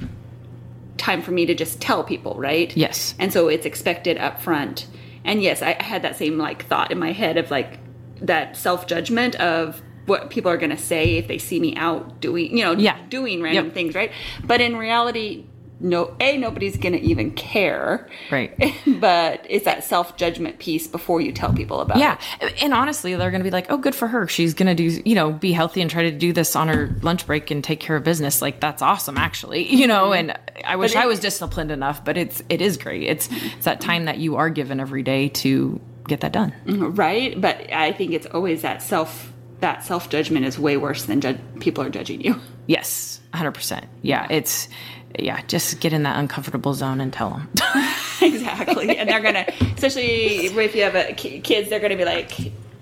time 0.96 1.22
for 1.22 1.30
me 1.32 1.46
to 1.46 1.54
just 1.54 1.80
tell 1.80 2.04
people, 2.04 2.34
right? 2.36 2.74
Yes. 2.76 3.14
And 3.18 3.32
so 3.32 3.48
it's 3.48 3.66
expected 3.66 4.16
up 4.18 4.40
front. 4.40 4.86
And 5.24 5.42
yes, 5.42 5.62
I 5.62 5.82
had 5.82 6.02
that 6.02 6.16
same 6.16 6.38
like 6.38 6.66
thought 6.66 6.90
in 6.92 6.98
my 6.98 7.12
head 7.12 7.36
of 7.36 7.50
like 7.50 7.78
that 8.20 8.56
self 8.56 8.86
judgment 8.86 9.34
of 9.36 9.82
what 10.06 10.28
people 10.30 10.50
are 10.50 10.58
going 10.58 10.70
to 10.70 10.76
say 10.76 11.16
if 11.16 11.28
they 11.28 11.38
see 11.38 11.58
me 11.58 11.74
out 11.76 12.20
doing, 12.20 12.56
you 12.56 12.62
know, 12.62 12.72
Yeah. 12.72 12.98
doing 13.08 13.40
random 13.42 13.66
Yep. 13.66 13.74
things, 13.74 13.94
right? 13.94 14.12
But 14.44 14.60
in 14.60 14.76
reality, 14.76 15.46
no, 15.84 16.16
a 16.18 16.38
nobody's 16.38 16.76
going 16.78 16.94
to 16.94 17.00
even 17.00 17.30
care, 17.32 18.08
Right. 18.30 18.56
but 18.86 19.46
it's 19.48 19.66
that 19.66 19.84
self 19.84 20.16
judgment 20.16 20.58
piece 20.58 20.86
before 20.86 21.20
you 21.20 21.30
tell 21.30 21.52
people 21.52 21.80
about 21.80 21.98
Yeah. 21.98 22.18
it. 22.40 22.62
And 22.62 22.72
honestly, 22.72 23.14
they're 23.14 23.30
going 23.30 23.40
to 23.42 23.44
be 23.44 23.50
like, 23.50 23.66
oh, 23.70 23.76
good 23.76 23.94
for 23.94 24.08
her. 24.08 24.26
She's 24.26 24.54
going 24.54 24.68
to 24.68 24.74
do, 24.74 25.02
you 25.04 25.14
know, 25.14 25.30
be 25.30 25.52
healthy 25.52 25.82
and 25.82 25.90
try 25.90 26.04
to 26.04 26.10
do 26.10 26.32
this 26.32 26.56
on 26.56 26.68
her 26.68 26.96
lunch 27.02 27.26
break 27.26 27.50
and 27.50 27.62
take 27.62 27.80
care 27.80 27.96
of 27.96 28.02
business. 28.02 28.40
Like, 28.40 28.60
that's 28.60 28.80
awesome, 28.82 29.18
actually, 29.18 29.68
you 29.74 29.86
know, 29.86 30.10
mm-hmm. 30.10 30.30
and 30.30 30.38
I 30.64 30.76
wish 30.76 30.92
it- 30.92 30.98
I 30.98 31.06
was 31.06 31.20
disciplined 31.20 31.70
enough, 31.70 32.02
but 32.04 32.16
it's, 32.16 32.42
it 32.48 32.62
is 32.62 32.78
great. 32.78 33.02
It's, 33.02 33.28
it's 33.30 33.66
that 33.66 33.80
time 33.82 34.06
that 34.06 34.16
you 34.18 34.36
are 34.36 34.48
given 34.48 34.80
every 34.80 35.02
day 35.02 35.28
to 35.28 35.78
get 36.08 36.20
that 36.22 36.32
done. 36.32 36.54
Mm-hmm. 36.66 36.94
right? 36.94 37.38
But 37.40 37.70
I 37.72 37.92
think 37.92 38.12
it's 38.12 38.26
always 38.26 38.62
that 38.62 38.80
self 38.82 39.30
that 39.60 39.84
self 39.84 40.10
judgment 40.10 40.44
is 40.44 40.58
way 40.58 40.76
worse 40.76 41.04
than 41.04 41.20
ju- 41.20 41.38
people 41.60 41.82
are 41.84 41.88
judging 41.88 42.20
you. 42.20 42.34
Yes. 42.66 43.20
100%. 43.32 43.84
Yeah. 44.02 44.26
It's, 44.30 44.68
yeah, 45.18 45.40
just 45.48 45.80
get 45.80 45.92
in 45.92 46.02
that 46.04 46.18
uncomfortable 46.18 46.74
zone 46.74 47.00
and 47.00 47.12
tell 47.12 47.30
them. 47.30 47.48
exactly, 48.22 48.96
and 48.96 49.08
they're 49.08 49.20
gonna, 49.20 49.46
especially 49.74 50.46
if 50.46 50.74
you 50.74 50.82
have 50.82 50.94
a, 50.94 51.12
kids, 51.12 51.68
they're 51.70 51.80
gonna 51.80 51.96
be 51.96 52.04
like, 52.04 52.32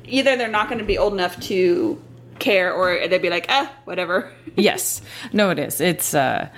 either 0.06 0.36
they're 0.36 0.48
not 0.48 0.68
gonna 0.68 0.84
be 0.84 0.98
old 0.98 1.12
enough 1.12 1.38
to 1.40 2.00
care, 2.38 2.72
or 2.72 3.06
they'd 3.08 3.22
be 3.22 3.30
like, 3.30 3.46
ah, 3.48 3.72
whatever, 3.84 4.32
yes. 4.56 5.02
No, 5.32 5.50
it 5.50 5.58
is. 5.58 5.80
It's, 5.80 6.14
uh, 6.14 6.48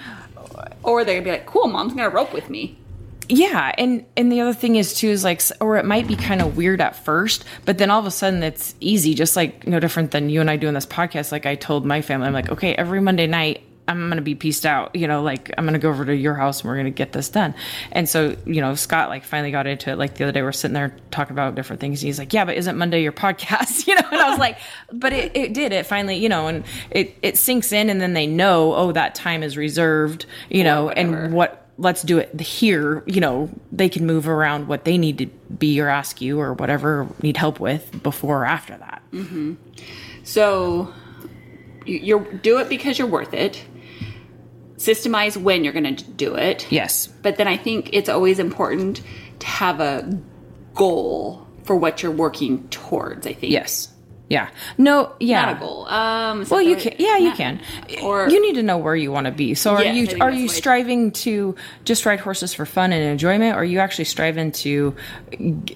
or 0.82 1.04
they're 1.04 1.14
gonna 1.14 1.24
be 1.24 1.30
like, 1.30 1.46
cool, 1.46 1.68
mom's 1.68 1.94
gonna 1.94 2.10
rope 2.10 2.32
with 2.32 2.50
me. 2.50 2.76
yeah 3.28 3.72
and 3.78 4.04
and 4.18 4.30
the 4.30 4.38
other 4.42 4.52
thing 4.52 4.76
is 4.76 4.92
too 4.92 5.08
is 5.08 5.24
like 5.24 5.40
or 5.58 5.78
it 5.78 5.84
might 5.86 6.06
be 6.06 6.14
kind 6.14 6.42
of 6.42 6.58
weird 6.58 6.78
at 6.82 6.94
first 6.94 7.42
but 7.64 7.78
then 7.78 7.88
all 7.90 7.98
of 7.98 8.04
a 8.04 8.10
sudden 8.10 8.42
it's 8.42 8.74
easy 8.80 9.14
just 9.14 9.34
like 9.34 9.66
no 9.66 9.80
different 9.80 10.10
than 10.10 10.28
you 10.28 10.42
and 10.42 10.50
i 10.50 10.56
doing 10.56 10.74
this 10.74 10.84
podcast 10.84 11.32
like 11.32 11.46
i 11.46 11.54
told 11.54 11.86
my 11.86 12.02
family 12.02 12.26
i'm 12.26 12.34
like 12.34 12.50
okay 12.50 12.74
every 12.74 13.00
monday 13.00 13.26
night 13.26 13.62
i'm 13.86 14.08
gonna 14.08 14.22
be 14.22 14.34
pieced 14.34 14.64
out 14.64 14.94
you 14.94 15.06
know 15.06 15.22
like 15.22 15.52
i'm 15.58 15.64
gonna 15.64 15.78
go 15.78 15.90
over 15.90 16.04
to 16.04 16.14
your 16.14 16.34
house 16.34 16.60
and 16.60 16.68
we're 16.68 16.76
gonna 16.76 16.90
get 16.90 17.12
this 17.12 17.28
done 17.28 17.54
and 17.92 18.08
so 18.08 18.36
you 18.46 18.60
know 18.60 18.74
scott 18.74 19.08
like 19.08 19.24
finally 19.24 19.50
got 19.50 19.66
into 19.66 19.90
it 19.90 19.96
like 19.96 20.14
the 20.14 20.24
other 20.24 20.32
day 20.32 20.42
we're 20.42 20.52
sitting 20.52 20.74
there 20.74 20.96
talking 21.10 21.32
about 21.32 21.54
different 21.54 21.80
things 21.80 22.02
and 22.02 22.06
he's 22.06 22.18
like 22.18 22.32
yeah 22.32 22.44
but 22.44 22.56
isn't 22.56 22.76
monday 22.76 23.02
your 23.02 23.12
podcast 23.12 23.86
you 23.86 23.94
know 23.94 24.08
and 24.10 24.20
i 24.20 24.30
was 24.30 24.38
like 24.38 24.58
but 24.92 25.12
it, 25.12 25.36
it 25.36 25.54
did 25.54 25.72
it 25.72 25.86
finally 25.86 26.16
you 26.16 26.28
know 26.28 26.48
and 26.48 26.64
it 26.90 27.16
it 27.22 27.36
sinks 27.36 27.72
in 27.72 27.90
and 27.90 28.00
then 28.00 28.12
they 28.12 28.26
know 28.26 28.74
oh 28.74 28.92
that 28.92 29.14
time 29.14 29.42
is 29.42 29.56
reserved 29.56 30.26
you 30.50 30.64
know 30.64 30.84
whatever. 30.84 31.16
and 31.16 31.34
what 31.34 31.64
let's 31.78 32.02
do 32.02 32.18
it 32.18 32.40
here. 32.40 33.02
You 33.06 33.20
know, 33.20 33.50
they 33.72 33.88
can 33.88 34.06
move 34.06 34.28
around 34.28 34.68
what 34.68 34.84
they 34.84 34.98
need 34.98 35.18
to 35.18 35.26
be 35.26 35.80
or 35.80 35.88
ask 35.88 36.20
you 36.20 36.40
or 36.40 36.52
whatever 36.54 37.08
need 37.22 37.36
help 37.36 37.60
with 37.60 38.02
before 38.02 38.42
or 38.42 38.46
after 38.46 38.76
that. 38.76 39.02
Mm-hmm. 39.12 39.54
So 40.22 40.92
you 41.84 41.98
you're, 41.98 42.20
do 42.20 42.58
it 42.58 42.68
because 42.68 42.98
you're 42.98 43.08
worth 43.08 43.34
it. 43.34 43.64
Systemize 44.76 45.36
when 45.36 45.62
you're 45.64 45.72
going 45.72 45.96
to 45.96 46.04
do 46.12 46.34
it. 46.34 46.70
Yes. 46.70 47.06
But 47.06 47.36
then 47.36 47.46
I 47.46 47.56
think 47.56 47.90
it's 47.92 48.08
always 48.08 48.38
important 48.38 49.00
to 49.38 49.46
have 49.46 49.80
a 49.80 50.18
goal 50.74 51.46
for 51.62 51.76
what 51.76 52.02
you're 52.02 52.12
working 52.12 52.68
towards. 52.68 53.26
I 53.26 53.32
think. 53.34 53.52
Yes. 53.52 53.93
Yeah. 54.30 54.48
No. 54.78 55.12
Yeah. 55.20 55.42
Not 55.46 55.56
a 55.56 55.60
goal. 55.60 55.86
Um, 55.86 56.46
Well, 56.50 56.62
you 56.62 56.76
can. 56.76 56.94
Yeah, 56.98 57.18
you 57.18 57.28
not- 57.28 57.36
can. 57.36 57.60
Or 58.02 58.26
you 58.28 58.40
need 58.40 58.54
to 58.54 58.62
know 58.62 58.78
where 58.78 58.96
you 58.96 59.12
want 59.12 59.26
to 59.26 59.30
be. 59.32 59.54
So, 59.54 59.74
are 59.74 59.84
Yes, 59.84 59.94
I 59.94 60.12
you 60.16 60.18
are 60.22 60.30
you 60.30 60.48
striving 60.48 61.10
to 61.12 61.54
just 61.84 62.06
ride 62.06 62.20
horses 62.20 62.54
for 62.54 62.64
fun 62.64 62.92
and 62.94 63.04
enjoyment, 63.04 63.54
or 63.54 63.60
are 63.60 63.64
you 63.64 63.80
actually 63.80 64.06
striving 64.06 64.50
to 64.52 64.94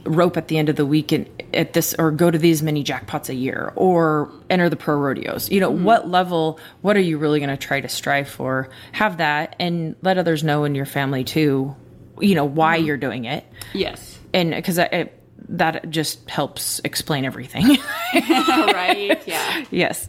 rope 0.04 0.36
at 0.38 0.48
the 0.48 0.56
end 0.58 0.68
of 0.70 0.76
the 0.76 0.86
week 0.86 1.12
and 1.12 1.28
at 1.52 1.74
this, 1.74 1.94
or 1.98 2.10
go 2.10 2.30
to 2.30 2.38
these 2.38 2.62
many 2.62 2.82
jackpots 2.82 3.28
a 3.28 3.34
year, 3.34 3.72
or 3.76 4.30
enter 4.48 4.68
the 4.70 4.76
pro 4.76 4.96
rodeos? 4.96 5.50
You 5.50 5.60
know, 5.60 5.70
Mm-hmm. 5.72 5.84
what 5.84 6.08
level? 6.08 6.58
What 6.80 6.96
are 6.96 7.00
you 7.00 7.18
really 7.18 7.40
going 7.40 7.50
to 7.50 7.56
try 7.58 7.80
to 7.82 7.88
strive 7.88 8.28
for? 8.28 8.70
Have 8.92 9.18
that, 9.18 9.56
and 9.60 9.94
let 10.02 10.16
others 10.16 10.42
know 10.42 10.64
in 10.64 10.74
your 10.74 10.86
family 10.86 11.22
too. 11.22 11.76
You 12.20 12.34
know 12.34 12.46
why 12.46 12.78
Mm-hmm. 12.78 12.86
you're 12.86 12.96
doing 12.96 13.24
it, 13.26 13.44
yes, 13.74 14.18
and 14.32 14.50
because 14.50 14.78
it, 14.78 15.17
that 15.50 15.90
just 15.90 16.28
helps 16.28 16.80
explain 16.84 17.24
everything. 17.24 17.66
right, 18.14 19.20
yeah. 19.26 19.64
yes, 19.70 20.08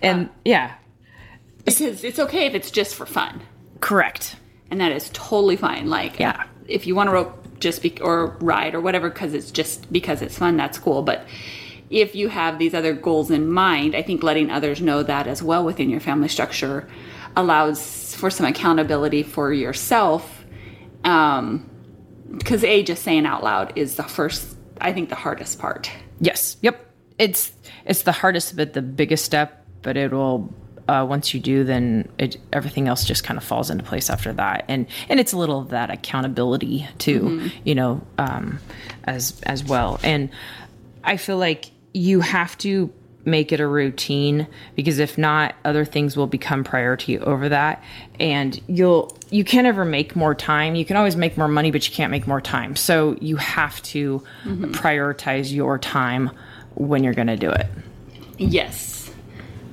and 0.00 0.28
yeah, 0.44 0.72
Because 1.64 2.02
it's 2.04 2.18
okay 2.18 2.46
if 2.46 2.54
it's 2.54 2.70
just 2.70 2.94
for 2.94 3.06
fun. 3.06 3.42
correct. 3.80 4.36
and 4.70 4.80
that 4.80 4.92
is 4.92 5.10
totally 5.12 5.56
fine. 5.56 5.88
Like, 5.90 6.18
Yeah. 6.18 6.44
if 6.66 6.86
you 6.86 6.94
want 6.94 7.08
to 7.08 7.12
rope 7.12 7.38
just 7.60 7.82
be- 7.82 8.00
or 8.00 8.36
ride 8.40 8.74
or 8.74 8.80
whatever 8.80 9.08
because 9.10 9.34
it's 9.34 9.50
just 9.50 9.92
because 9.92 10.22
it's 10.22 10.36
fun, 10.38 10.56
that's 10.56 10.78
cool. 10.78 11.02
But 11.02 11.26
if 11.90 12.14
you 12.16 12.28
have 12.28 12.58
these 12.58 12.72
other 12.74 12.94
goals 12.94 13.30
in 13.30 13.52
mind, 13.52 13.94
I 13.94 14.02
think 14.02 14.22
letting 14.22 14.50
others 14.50 14.80
know 14.80 15.02
that 15.02 15.26
as 15.26 15.42
well 15.42 15.64
within 15.64 15.90
your 15.90 16.00
family 16.00 16.28
structure 16.28 16.88
allows 17.36 18.14
for 18.16 18.30
some 18.30 18.46
accountability 18.46 19.22
for 19.22 19.52
yourself. 19.52 20.44
Um, 21.04 21.68
because 22.30 22.64
a 22.64 22.82
just 22.82 23.02
saying 23.02 23.26
out 23.26 23.42
loud 23.44 23.74
is 23.76 23.96
the 23.96 24.02
first, 24.04 24.51
I 24.82 24.92
think, 24.92 25.08
the 25.08 25.14
hardest 25.14 25.58
part. 25.58 25.90
Yes. 26.20 26.56
Yep. 26.60 26.86
It's 27.18 27.52
it's 27.84 28.02
the 28.02 28.12
hardest 28.12 28.56
but 28.56 28.72
the 28.72 28.82
biggest 28.82 29.24
step, 29.24 29.64
but 29.82 29.96
it 29.96 30.12
will 30.12 30.52
uh, 30.88 31.06
once 31.08 31.32
you 31.32 31.40
do, 31.40 31.64
then 31.64 32.08
it, 32.18 32.36
everything 32.52 32.88
else 32.88 33.04
just 33.04 33.24
kind 33.24 33.38
of 33.38 33.44
falls 33.44 33.70
into 33.70 33.84
place 33.84 34.10
after 34.10 34.32
that, 34.32 34.64
and 34.68 34.86
and 35.08 35.20
it's 35.20 35.32
a 35.32 35.38
little 35.38 35.60
of 35.60 35.68
that 35.70 35.90
accountability 35.90 36.88
too, 36.98 37.50
you 37.64 37.74
know, 37.74 38.02
um, 38.18 38.58
as 39.04 39.40
as 39.44 39.64
well. 39.64 40.00
And 40.02 40.30
I 41.04 41.16
feel 41.16 41.38
like 41.38 41.70
you 41.94 42.20
have 42.20 42.58
to 42.58 42.92
make 43.24 43.52
it 43.52 43.60
a 43.60 43.66
routine 43.66 44.46
because 44.74 44.98
if 44.98 45.16
not 45.16 45.54
other 45.64 45.84
things 45.84 46.16
will 46.16 46.26
become 46.26 46.64
priority 46.64 47.18
over 47.18 47.48
that. 47.48 47.82
And 48.18 48.60
you'll 48.66 49.16
you 49.30 49.44
can't 49.44 49.66
ever 49.66 49.84
make 49.84 50.16
more 50.16 50.34
time. 50.34 50.74
You 50.74 50.84
can 50.84 50.96
always 50.96 51.16
make 51.16 51.36
more 51.36 51.48
money 51.48 51.70
but 51.70 51.88
you 51.88 51.94
can't 51.94 52.10
make 52.10 52.26
more 52.26 52.40
time. 52.40 52.76
So 52.76 53.16
you 53.20 53.36
have 53.36 53.80
to 53.82 54.22
mm-hmm. 54.44 54.72
prioritize 54.72 55.52
your 55.52 55.78
time 55.78 56.30
when 56.74 57.04
you're 57.04 57.14
going 57.14 57.28
to 57.28 57.36
do 57.36 57.50
it. 57.50 57.66
Yes, 58.38 59.12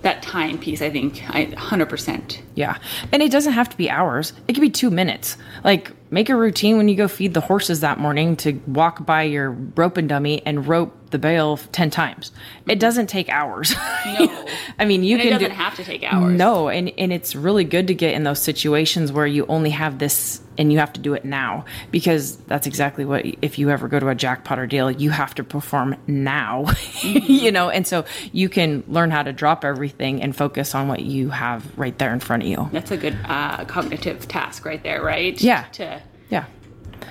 that 0.02 0.22
time 0.22 0.58
piece, 0.58 0.82
I 0.82 0.90
think, 0.90 1.24
I 1.30 1.46
100%. 1.46 2.40
yeah. 2.56 2.78
And 3.12 3.22
it 3.22 3.32
doesn't 3.32 3.54
have 3.54 3.70
to 3.70 3.78
be 3.78 3.90
hours. 3.90 4.34
It 4.48 4.54
could 4.54 4.62
be 4.62 4.70
two 4.70 4.90
minutes. 4.90 5.38
Like 5.64 5.92
make 6.12 6.30
a 6.30 6.36
routine 6.36 6.78
when 6.78 6.88
you 6.88 6.96
go 6.96 7.08
feed 7.08 7.34
the 7.34 7.42
horses 7.42 7.82
that 7.82 8.00
morning 8.00 8.36
to 8.38 8.54
walk 8.68 9.06
by 9.06 9.24
your 9.24 9.52
rope 9.52 9.98
and 9.98 10.08
dummy 10.08 10.46
and 10.46 10.68
rope 10.68 10.96
the 11.12 11.20
bale 11.20 11.58
10 11.58 11.90
times 11.90 12.32
it 12.68 12.80
doesn't 12.80 13.08
take 13.08 13.30
hours 13.30 13.74
No. 14.06 14.46
i 14.78 14.86
mean 14.86 15.04
you 15.04 15.16
And 15.16 15.22
it 15.22 15.24
can 15.30 15.34
doesn't 15.34 15.50
do 15.50 15.56
have 15.56 15.76
to 15.76 15.84
take 15.84 16.04
hours. 16.04 16.38
No, 16.38 16.70
and 16.70 16.92
and 16.98 17.12
it's 17.12 17.36
really 17.36 17.64
good 17.64 17.88
to 17.88 17.94
get 17.94 18.14
in 18.14 18.24
those 18.24 18.42
situations 18.42 19.12
where 19.12 19.26
you 19.28 19.46
only 19.48 19.70
have 19.72 20.00
this 20.00 20.42
and 20.58 20.72
you 20.74 20.80
have 20.80 20.92
to 20.94 21.00
do 21.00 21.14
it 21.14 21.24
now 21.26 21.64
because 21.92 22.36
that's 22.48 22.68
exactly 22.68 23.06
what 23.06 23.26
if 23.42 23.58
you 23.58 23.70
ever 23.70 23.88
go 23.88 24.00
to 24.00 24.10
a 24.10 24.16
jackpot 24.16 24.60
or 24.60 24.68
deal, 24.68 24.92
you 24.92 25.10
have 25.10 25.34
to 25.36 25.44
perform 25.44 25.96
now. 26.08 26.66
you 27.02 27.52
know, 27.52 27.70
and 27.70 27.88
so 27.88 28.04
you 28.34 28.50
can 28.50 28.84
learn 28.88 29.10
how 29.10 29.24
to 29.24 29.32
drop 29.32 29.64
everything 29.64 30.22
and 30.22 30.36
focus 30.36 30.76
on 30.76 30.88
what 30.90 31.00
you 31.02 31.30
have 31.30 31.66
right 31.78 31.98
there 31.98 32.12
in 32.14 32.20
front 32.20 32.44
of 32.44 32.50
you. 32.50 32.70
That's 32.74 32.92
a 32.92 32.98
good 32.98 33.18
uh, 33.26 33.64
cognitive 33.66 34.28
task 34.28 34.66
right 34.66 34.84
there, 34.84 35.02
right? 35.02 35.40
Yeah. 35.42 35.64
To 35.74 36.02
Yeah. 36.30 36.46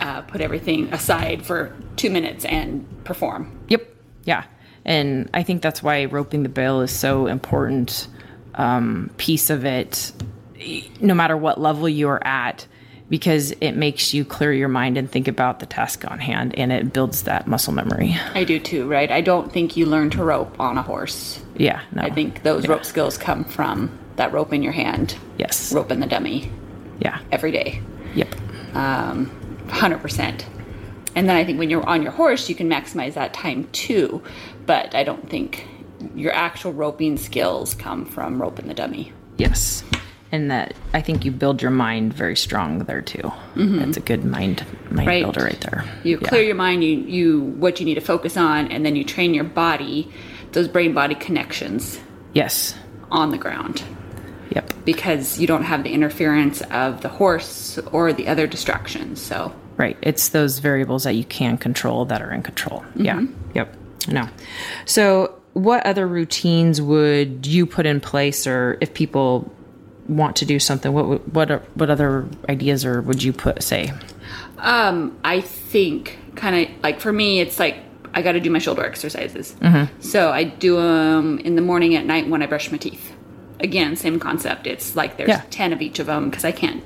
Uh, 0.00 0.22
put 0.22 0.40
everything 0.40 0.92
aside 0.92 1.44
for 1.44 1.74
two 1.96 2.10
minutes 2.10 2.44
and 2.44 2.86
perform. 3.04 3.58
Yep. 3.68 3.86
Yeah. 4.24 4.44
And 4.84 5.28
I 5.34 5.42
think 5.42 5.62
that's 5.62 5.82
why 5.82 6.04
roping 6.06 6.42
the 6.42 6.48
bale 6.48 6.80
is 6.80 6.90
so 6.90 7.26
important 7.26 8.08
um, 8.54 9.10
piece 9.18 9.50
of 9.50 9.64
it, 9.64 10.12
no 11.00 11.14
matter 11.14 11.36
what 11.36 11.60
level 11.60 11.88
you're 11.88 12.20
at, 12.26 12.66
because 13.08 13.52
it 13.60 13.72
makes 13.72 14.12
you 14.12 14.24
clear 14.24 14.52
your 14.52 14.68
mind 14.68 14.98
and 14.98 15.10
think 15.10 15.28
about 15.28 15.60
the 15.60 15.66
task 15.66 16.04
on 16.10 16.18
hand, 16.18 16.54
and 16.58 16.72
it 16.72 16.92
builds 16.92 17.22
that 17.22 17.46
muscle 17.46 17.72
memory. 17.72 18.16
I 18.34 18.44
do 18.44 18.58
too, 18.58 18.86
right? 18.88 19.10
I 19.10 19.20
don't 19.20 19.50
think 19.52 19.76
you 19.76 19.86
learn 19.86 20.10
to 20.10 20.22
rope 20.22 20.58
on 20.60 20.76
a 20.76 20.82
horse. 20.82 21.42
Yeah. 21.56 21.80
No. 21.92 22.02
I 22.02 22.10
think 22.10 22.42
those 22.42 22.68
rope 22.68 22.84
skills 22.84 23.16
come 23.16 23.44
from 23.44 23.98
that 24.16 24.32
rope 24.32 24.52
in 24.52 24.62
your 24.62 24.72
hand, 24.72 25.16
yes. 25.38 25.72
rope 25.72 25.90
in 25.90 26.00
the 26.00 26.06
dummy 26.06 26.50
Yeah. 27.00 27.20
every 27.32 27.50
day. 27.52 27.80
Yep. 28.14 28.34
Um, 28.74 29.30
100%. 29.68 30.44
And 31.14 31.28
then 31.28 31.36
I 31.36 31.44
think 31.44 31.58
when 31.58 31.70
you're 31.70 31.86
on 31.88 32.02
your 32.02 32.12
horse, 32.12 32.48
you 32.48 32.54
can 32.54 32.68
maximize 32.68 33.14
that 33.14 33.32
time 33.34 33.68
too. 33.72 34.22
But 34.66 34.94
I 34.94 35.02
don't 35.04 35.28
think 35.28 35.66
your 36.14 36.32
actual 36.32 36.72
roping 36.72 37.16
skills 37.16 37.74
come 37.74 38.04
from 38.04 38.40
roping 38.40 38.68
the 38.68 38.74
dummy. 38.74 39.12
Yes. 39.36 39.82
And 40.30 40.50
that 40.50 40.74
I 40.92 41.00
think 41.00 41.24
you 41.24 41.30
build 41.32 41.62
your 41.62 41.70
mind 41.70 42.12
very 42.12 42.36
strong 42.36 42.80
there 42.80 43.00
too. 43.00 43.22
Mm-hmm. 43.54 43.78
That's 43.78 43.96
a 43.96 44.00
good 44.00 44.24
mind 44.24 44.64
mind 44.90 45.08
Right. 45.08 45.22
builder 45.24 45.44
right 45.44 45.60
there. 45.62 45.84
You 46.04 46.18
Yeah. 46.20 46.28
clear 46.28 46.42
your 46.42 46.54
mind, 46.54 46.84
you, 46.84 46.98
you 46.98 47.40
what 47.58 47.80
you 47.80 47.86
need 47.86 47.94
to 47.94 48.00
focus 48.02 48.36
on, 48.36 48.68
and 48.68 48.84
then 48.84 48.94
you 48.94 49.04
train 49.04 49.32
your 49.32 49.44
body, 49.44 50.10
those 50.52 50.68
brain 50.68 50.92
body 50.92 51.14
connections 51.14 51.98
Yes. 52.34 52.74
on 53.10 53.30
the 53.30 53.38
ground 53.38 53.82
Yep. 54.50 54.72
because 54.84 55.38
you 55.38 55.46
don't 55.46 55.64
have 55.64 55.82
the 55.84 55.92
interference 55.92 56.60
of 56.70 57.02
the 57.02 57.08
horse 57.08 57.78
or 57.92 58.12
the 58.12 58.28
other 58.28 58.46
distractions. 58.46 59.20
So 59.20 59.52
Right. 59.76 59.96
It's 60.02 60.30
those 60.30 60.58
variables 60.58 61.04
that 61.04 61.14
you 61.14 61.24
can 61.24 61.56
control 61.56 62.04
that 62.06 62.20
are 62.20 62.32
in 62.32 62.42
control. 62.42 62.84
Yeah. 62.96 63.22
Yep. 63.54 63.76
No. 64.08 64.28
So, 64.86 65.34
what 65.52 65.86
other 65.86 66.06
routines 66.06 66.82
would 66.82 67.46
you 67.46 67.64
put 67.64 67.86
in 67.86 68.00
place, 68.00 68.44
or 68.46 68.76
if 68.80 68.92
people 68.92 69.52
want 70.08 70.34
to 70.36 70.44
do 70.44 70.58
something, 70.58 70.92
what 70.92 71.28
what 71.32 71.50
are, 71.52 71.62
what 71.74 71.90
other 71.90 72.26
ideas 72.48 72.84
or 72.84 73.02
would 73.02 73.22
you 73.22 73.32
put 73.32 73.62
say? 73.62 73.92
Um, 74.58 75.16
I 75.24 75.40
think 75.42 76.18
kind 76.34 76.56
of 76.56 76.82
like 76.82 76.98
for 77.00 77.12
me, 77.12 77.38
it's 77.38 77.60
like 77.60 77.76
I 78.14 78.22
got 78.22 78.32
to 78.32 78.40
do 78.40 78.50
my 78.50 78.58
shoulder 78.58 78.84
exercises. 78.84 79.54
So 80.00 80.30
I 80.30 80.42
do 80.44 80.76
them 80.76 81.38
in 81.38 81.54
the 81.54 81.62
morning, 81.62 81.94
at 81.94 82.04
night 82.04 82.28
when 82.28 82.42
I 82.42 82.46
brush 82.46 82.72
my 82.72 82.78
teeth. 82.78 83.12
Again, 83.60 83.96
same 83.96 84.18
concept. 84.20 84.66
It's 84.66 84.94
like 84.96 85.16
there's 85.16 85.28
Yeah. 85.28 85.42
ten 85.50 85.72
of 85.72 85.82
each 85.82 85.98
of 85.98 86.06
them 86.06 86.30
because 86.30 86.44
I 86.44 86.52
can't, 86.52 86.82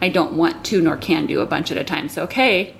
I 0.00 0.08
don't 0.08 0.34
want 0.34 0.64
to 0.66 0.80
nor 0.80 0.96
can 0.96 1.26
do 1.26 1.40
a 1.40 1.46
bunch 1.46 1.70
at 1.70 1.78
a 1.78 1.84
time. 1.84 2.08
So 2.08 2.22
okay, 2.24 2.74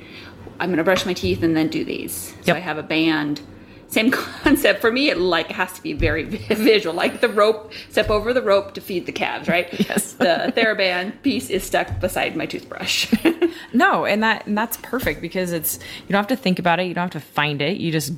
I'm 0.60 0.70
gonna 0.70 0.84
brush 0.84 1.06
my 1.06 1.14
teeth 1.14 1.42
and 1.42 1.56
then 1.56 1.68
do 1.68 1.84
these. 1.84 2.34
So 2.42 2.54
I 2.54 2.58
have 2.58 2.78
a 2.78 2.82
band. 2.82 3.40
Same 3.88 4.10
concept 4.42 4.80
for 4.80 4.90
me. 4.90 5.10
It 5.10 5.18
like 5.18 5.50
has 5.50 5.72
to 5.74 5.82
be 5.82 5.92
very 5.92 6.22
visual, 6.24 6.94
like 6.94 7.20
the 7.20 7.28
rope. 7.28 7.72
Step 7.90 8.08
over 8.10 8.32
the 8.32 8.40
rope 8.42 8.72
to 8.74 8.80
feed 8.80 9.06
the 9.06 9.12
calves, 9.12 9.48
right? 9.48 9.68
Yes. 9.88 10.12
The 10.14 10.52
TheraBand 10.56 11.22
piece 11.22 11.50
is 11.50 11.62
stuck 11.64 12.00
beside 12.00 12.34
my 12.36 12.46
toothbrush. 12.46 13.12
No, 13.74 14.04
and 14.06 14.22
that 14.22 14.46
and 14.46 14.56
that's 14.56 14.76
perfect 14.78 15.20
because 15.22 15.52
it's 15.52 15.78
you 16.06 16.08
don't 16.12 16.18
have 16.20 16.26
to 16.28 16.36
think 16.36 16.58
about 16.58 16.80
it, 16.80 16.84
you 16.86 16.94
don't 16.94 17.12
have 17.12 17.22
to 17.22 17.26
find 17.28 17.60
it, 17.62 17.78
you 17.78 17.90
just 17.92 18.12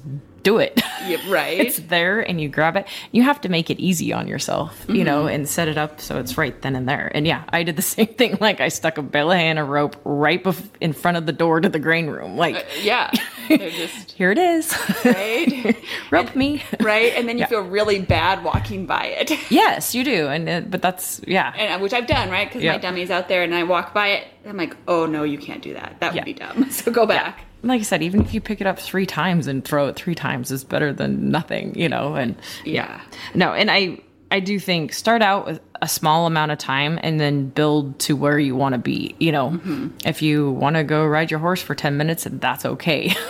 do 0.45 0.59
it. 0.59 0.81
Yep, 1.05 1.21
right. 1.29 1.61
it's 1.61 1.81
there 1.81 2.23
and 2.23 2.41
you 2.41 2.49
grab 2.49 2.77
it. 2.77 2.87
You 3.13 3.25
have 3.25 3.39
to 3.43 3.51
make 3.51 3.69
it 3.69 3.79
easy 3.79 4.15
on 4.15 4.27
yourself, 4.27 4.87
you 4.89 4.95
mm-hmm. 4.95 5.05
know, 5.05 5.27
and 5.27 5.47
set 5.47 5.69
it 5.69 5.77
up 5.77 6.01
so 6.01 6.19
it's 6.19 6.39
right 6.39 6.59
then 6.63 6.75
and 6.77 6.89
there. 6.89 7.13
And 7.15 7.27
yeah, 7.27 7.45
I 7.51 7.63
did 7.63 7.77
the 7.77 7.83
same 7.97 8.07
thing. 8.07 8.39
Like 8.41 8.63
I 8.63 8.69
stuck 8.69 8.97
a 8.97 9.03
bale 9.03 9.31
and 9.31 9.59
a 9.59 9.65
rope 9.65 10.01
right 10.05 10.43
bef- 10.43 10.67
in 10.81 10.95
front 10.95 11.19
of 11.19 11.27
the 11.27 11.33
door 11.33 11.61
to 11.61 11.69
the 11.69 11.79
grain 11.79 12.07
room. 12.07 12.39
Like 12.39 12.57
uh, 12.57 12.63
yeah, 12.81 13.11
they're 13.49 13.71
just 13.85 14.13
here 14.13 14.31
it 14.33 14.39
is, 14.39 14.75
right, 15.05 15.77
rope 16.11 16.35
me. 16.37 16.63
right, 16.81 17.13
and 17.15 17.29
then 17.29 17.37
you 17.39 17.43
Yeah. 17.43 17.47
feel 17.49 17.63
really 17.63 18.01
bad 18.01 18.43
walking 18.45 18.87
by 18.87 19.05
it, 19.07 19.31
yes, 19.51 19.95
you 19.95 20.05
do, 20.05 20.29
and 20.29 20.49
uh, 20.49 20.61
but 20.63 20.83
that's 20.83 21.21
yeah, 21.27 21.53
and 21.57 21.83
which 21.83 21.93
I've 21.93 22.07
done, 22.07 22.31
right? 22.31 22.49
Because 22.49 22.63
Yeah. 22.63 22.73
my 22.73 22.79
dummy's 22.79 23.11
out 23.11 23.29
there, 23.29 23.43
and 23.43 23.55
I 23.55 23.63
walk 23.65 23.93
by 23.95 24.09
it, 24.09 24.27
I'm 24.47 24.57
like, 24.57 24.77
oh 24.89 25.07
no, 25.07 25.23
you 25.25 25.39
can't 25.39 25.63
do 25.63 25.75
that. 25.75 25.97
That 26.01 26.13
would 26.13 26.19
Yeah. 26.19 26.25
be 26.25 26.35
dumb. 26.35 26.71
So 26.71 26.91
go 26.93 27.07
back. 27.07 27.45
like 27.63 27.81
I 27.81 27.85
said, 27.85 28.03
even 28.03 28.21
if 28.21 28.35
you 28.35 28.41
pick 28.43 28.61
it 28.61 28.67
up 28.67 28.79
three 28.79 29.07
times 29.07 29.47
and 29.47 29.65
throw 29.65 29.89
it 29.89 29.97
three 29.97 30.15
times 30.15 30.51
is 30.51 30.65
better 30.65 30.93
than 30.93 31.31
nothing, 31.31 31.75
you 31.79 31.89
know. 31.89 32.15
And 32.15 32.37
Yeah. 32.65 33.01
no, 33.35 33.55
and 33.55 33.71
I 33.71 33.99
I 34.35 34.41
do 34.41 34.59
think 34.59 34.93
start 34.93 35.23
out 35.23 35.47
with 35.47 35.61
a 35.81 35.87
small 35.87 36.27
amount 36.27 36.51
of 36.51 36.59
time 36.59 36.99
and 37.03 37.21
then 37.21 37.49
build 37.51 37.99
to 38.01 38.17
where 38.17 38.39
you 38.39 38.57
want 38.57 38.73
to 38.73 38.79
be. 38.79 39.15
You 39.21 39.31
know, 39.33 39.51
Mm-hmm. 39.51 39.89
if 40.05 40.23
you 40.23 40.51
want 40.51 40.75
to 40.77 40.83
go 40.83 41.07
ride 41.07 41.31
your 41.31 41.39
horse 41.41 41.63
for 41.63 41.75
10 41.75 41.97
minutes, 41.97 42.27
that's 42.31 42.65
okay. 42.65 43.13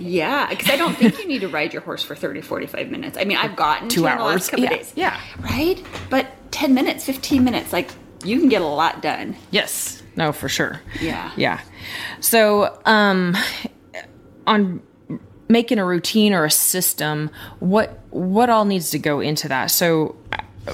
Yeah, 0.00 0.48
because 0.48 0.70
I 0.70 0.76
don't 0.76 0.96
think 0.96 1.18
you 1.18 1.26
need 1.28 1.40
to 1.40 1.48
ride 1.48 1.72
your 1.72 1.82
horse 1.82 2.02
for 2.02 2.14
30, 2.16 2.40
45 2.40 2.90
minutes. 2.90 3.16
I 3.18 3.24
mean, 3.24 3.36
I've 3.38 3.54
gotten 3.56 3.88
Two 3.88 4.06
hours. 4.06 4.48
couple 4.48 4.64
Yeah, 4.64 4.70
days. 4.76 4.92
yeah. 4.96 5.20
Right? 5.40 5.82
But 6.10 6.26
10 6.52 6.74
minutes, 6.74 7.04
15 7.04 7.42
minutes, 7.44 7.72
like 7.72 7.90
you 8.24 8.38
can 8.40 8.48
get 8.48 8.62
a 8.62 8.66
lot 8.66 9.00
done. 9.02 9.36
yes. 9.50 10.02
No, 10.16 10.32
for 10.32 10.48
sure. 10.48 10.80
Yeah. 11.00 11.30
Yeah. 11.36 11.60
So, 12.20 12.80
um, 12.84 13.36
on 14.46 14.82
making 15.48 15.78
a 15.78 15.84
routine 15.84 16.32
or 16.32 16.44
a 16.44 16.50
system, 16.50 17.30
what 17.60 18.00
what 18.10 18.50
all 18.50 18.64
needs 18.64 18.90
to 18.90 18.98
go 18.98 19.20
into 19.20 19.46
that? 19.48 19.66
So, 19.70 20.16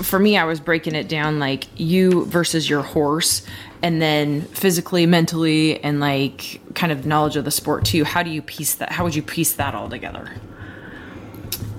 for 0.03 0.19
me, 0.19 0.37
I 0.37 0.45
was 0.45 0.61
breaking 0.61 0.95
it 0.95 1.09
down 1.09 1.39
like 1.39 1.67
you 1.77 2.25
versus 2.27 2.69
your 2.69 2.83
horse, 2.83 3.47
and 3.83 4.01
then 4.01 4.43
physically, 4.43 5.07
mentally, 5.07 5.83
and 5.83 6.01
like 6.01 6.61
kind 6.75 6.93
of 6.93 7.07
knowledge 7.07 7.37
of 7.37 7.45
the 7.45 7.51
sport 7.51 7.85
too. 7.85 8.05
How 8.05 8.23
do 8.23 8.31
you 8.31 8.43
piece 8.43 8.75
that? 8.77 8.93
How 8.93 9.05
would 9.05 9.15
you 9.15 9.23
piece 9.23 9.55
that 9.55 9.75
all 9.75 9.89
together? 9.89 10.31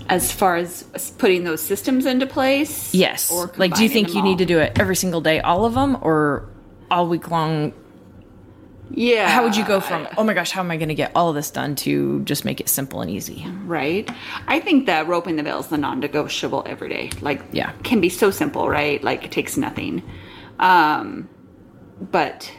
As 0.08 0.32
far 0.32 0.56
as 0.56 0.84
putting 1.18 1.46
those 1.46 1.62
systems 1.62 2.06
into 2.06 2.28
place? 2.28 2.94
Yes. 2.94 3.32
Or 3.32 3.52
like, 3.58 3.74
do 3.74 3.82
you 3.84 3.90
think 3.90 4.14
you 4.14 4.22
need 4.22 4.38
to 4.38 4.46
do 4.46 4.60
it 4.60 4.80
every 4.80 4.96
single 4.96 5.22
day, 5.22 5.40
all 5.40 5.66
of 5.66 5.74
them, 5.74 5.98
or 6.02 6.48
all 6.92 7.08
week 7.08 7.32
long? 7.32 7.74
Yeah. 8.92 9.30
How 9.30 9.44
would 9.44 9.56
you 9.56 9.66
go 9.66 9.80
from, 9.80 10.08
oh 10.18 10.24
my 10.24 10.34
gosh, 10.34 10.52
how 10.52 10.62
am 10.62 10.70
I 10.72 10.78
going 10.78 10.90
to 10.90 10.96
get 10.96 11.12
all 11.16 11.30
of 11.30 11.36
this 11.36 11.50
done 11.50 11.76
to 11.78 12.22
just 12.24 12.46
make 12.46 12.60
it 12.62 12.70
simple 12.70 13.02
and 13.02 13.10
easy? 13.10 13.46
right? 13.66 14.10
I 14.48 14.60
think 14.60 14.86
that 14.86 15.08
roping 15.08 15.36
the 15.38 15.44
bale 15.44 15.60
is 15.60 15.68
the 15.68 15.78
non-negotiable 15.78 16.64
every 16.66 16.90
day. 16.90 17.10
Like, 17.22 17.42
Yeah. 17.52 17.72
can 17.84 18.00
be 18.00 18.10
so 18.10 18.30
simple, 18.32 18.70
right? 18.70 19.04
Like 19.04 19.26
it 19.26 19.32
takes 19.32 19.58
nothing. 19.58 20.04
Um, 20.60 21.28
but 22.00 22.52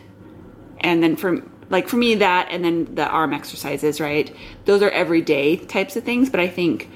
and 0.81 1.03
then 1.03 1.17
for 1.17 1.43
like 1.71 1.89
for 1.89 1.97
me 1.97 2.17
that 2.17 2.49
and 2.51 2.65
then 2.65 2.95
the 2.95 3.07
arm 3.07 3.33
exercises, 3.33 4.01
right? 4.01 4.35
Those 4.67 4.83
are 4.83 4.91
everyday 4.91 5.57
types 5.57 5.97
of 5.97 6.05
things. 6.05 6.29
But 6.31 6.41
I 6.41 6.49
think 6.49 6.91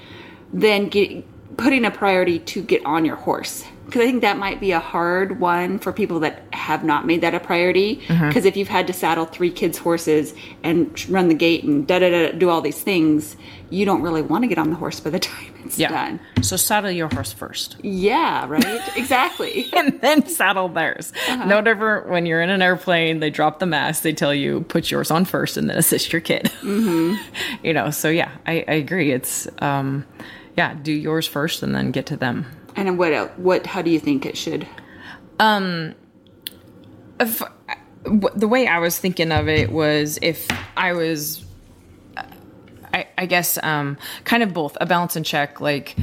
then 0.53 0.89
get, 0.89 1.25
putting 1.57 1.85
a 1.85 1.91
priority 1.91 2.39
to 2.39 2.63
get 2.63 2.85
on 2.85 3.05
your 3.05 3.17
horse 3.17 3.65
because 3.91 4.03
I 4.03 4.07
think 4.07 4.21
that 4.21 4.39
might 4.39 4.61
be 4.61 4.71
a 4.71 4.79
hard 4.79 5.41
one 5.41 5.81
for 5.81 5.93
people 5.93 6.21
that 6.21 6.45
have 6.53 6.85
not 6.85 7.07
made 7.07 7.23
that 7.23 7.35
a 7.35 7.41
priority. 7.41 8.01
Because 8.07 8.45
if 8.45 8.57
you've 8.57 8.69
had 8.69 8.87
to 8.87 8.93
saddle 8.93 9.25
three 9.25 9.51
kids' 9.51 9.79
horses 9.79 10.33
and 10.63 11.09
run 11.11 11.27
the 11.27 11.35
gate 11.35 11.65
and 11.65 11.89
da 11.89 11.99
da 11.99 12.09
da 12.09 12.39
do 12.39 12.49
all 12.49 12.61
these 12.61 12.81
things, 12.81 13.37
you 13.69 13.85
don't 13.85 14.01
really 14.01 14.23
want 14.23 14.45
to 14.45 14.49
get 14.49 14.59
on 14.59 14.71
the 14.71 14.77
horse 14.77 15.01
by 15.01 15.11
the 15.11 15.19
time 15.19 15.53
it's 15.65 15.77
done. 15.77 16.21
So 16.41 16.57
saddle 16.57 16.93
your 16.93 17.09
horse 17.09 17.33
first. 17.33 17.77
Yeah, 17.83 18.47
right. 18.47 18.81
exactly. 18.97 19.69
and 19.77 20.01
then 20.01 20.25
saddle 20.27 20.69
theirs. 20.69 21.13
Uh-huh. 21.29 21.47
No 21.47 21.61
different 21.61 22.09
when 22.09 22.27
you're 22.27 22.43
in 22.43 22.51
an 22.51 22.63
airplane, 22.63 23.19
they 23.19 23.31
drop 23.31 23.59
the 23.59 23.67
mask, 23.67 24.05
they 24.05 24.13
tell 24.13 24.33
you 24.33 24.61
put 24.63 24.91
yours 24.91 25.11
on 25.11 25.25
first 25.25 25.57
and 25.57 25.69
then 25.69 25.77
assist 25.77 26.13
your 26.13 26.21
kid. 26.21 26.45
Mm-hmm. 26.63 27.17
you 27.67 27.73
know, 27.73 27.91
so 27.91 28.09
yeah, 28.09 28.31
I, 28.47 28.65
I 28.69 28.75
agree. 28.75 29.11
It's, 29.11 29.49
um, 29.59 30.07
yeah, 30.57 30.75
do 30.75 30.93
yours 30.93 31.27
first 31.27 31.63
and 31.63 31.75
then 31.75 31.91
get 31.91 32.07
to 32.07 32.17
them. 32.17 32.47
And 32.77 32.99
what 32.99 33.39
what? 33.39 33.67
How 33.67 33.83
do 33.83 33.91
you 33.91 34.01
think 34.01 34.27
it 34.27 34.37
should? 34.37 34.67
If, 37.19 37.43
the 38.05 38.49
way 38.49 38.67
I 38.67 38.79
was 38.79 38.99
thinking 38.99 39.31
of 39.33 39.49
it 39.49 39.71
was 39.71 40.19
if 40.23 40.49
I 40.77 40.93
was, 40.95 41.45
I, 42.95 43.07
I 43.19 43.27
guess, 43.27 43.59
um, 43.63 43.99
kind 44.25 44.43
of 44.43 44.55
both 44.55 44.77
a 44.81 44.87
balance 44.87 45.17
and 45.17 45.25
check. 45.25 45.61
Like 45.61 45.97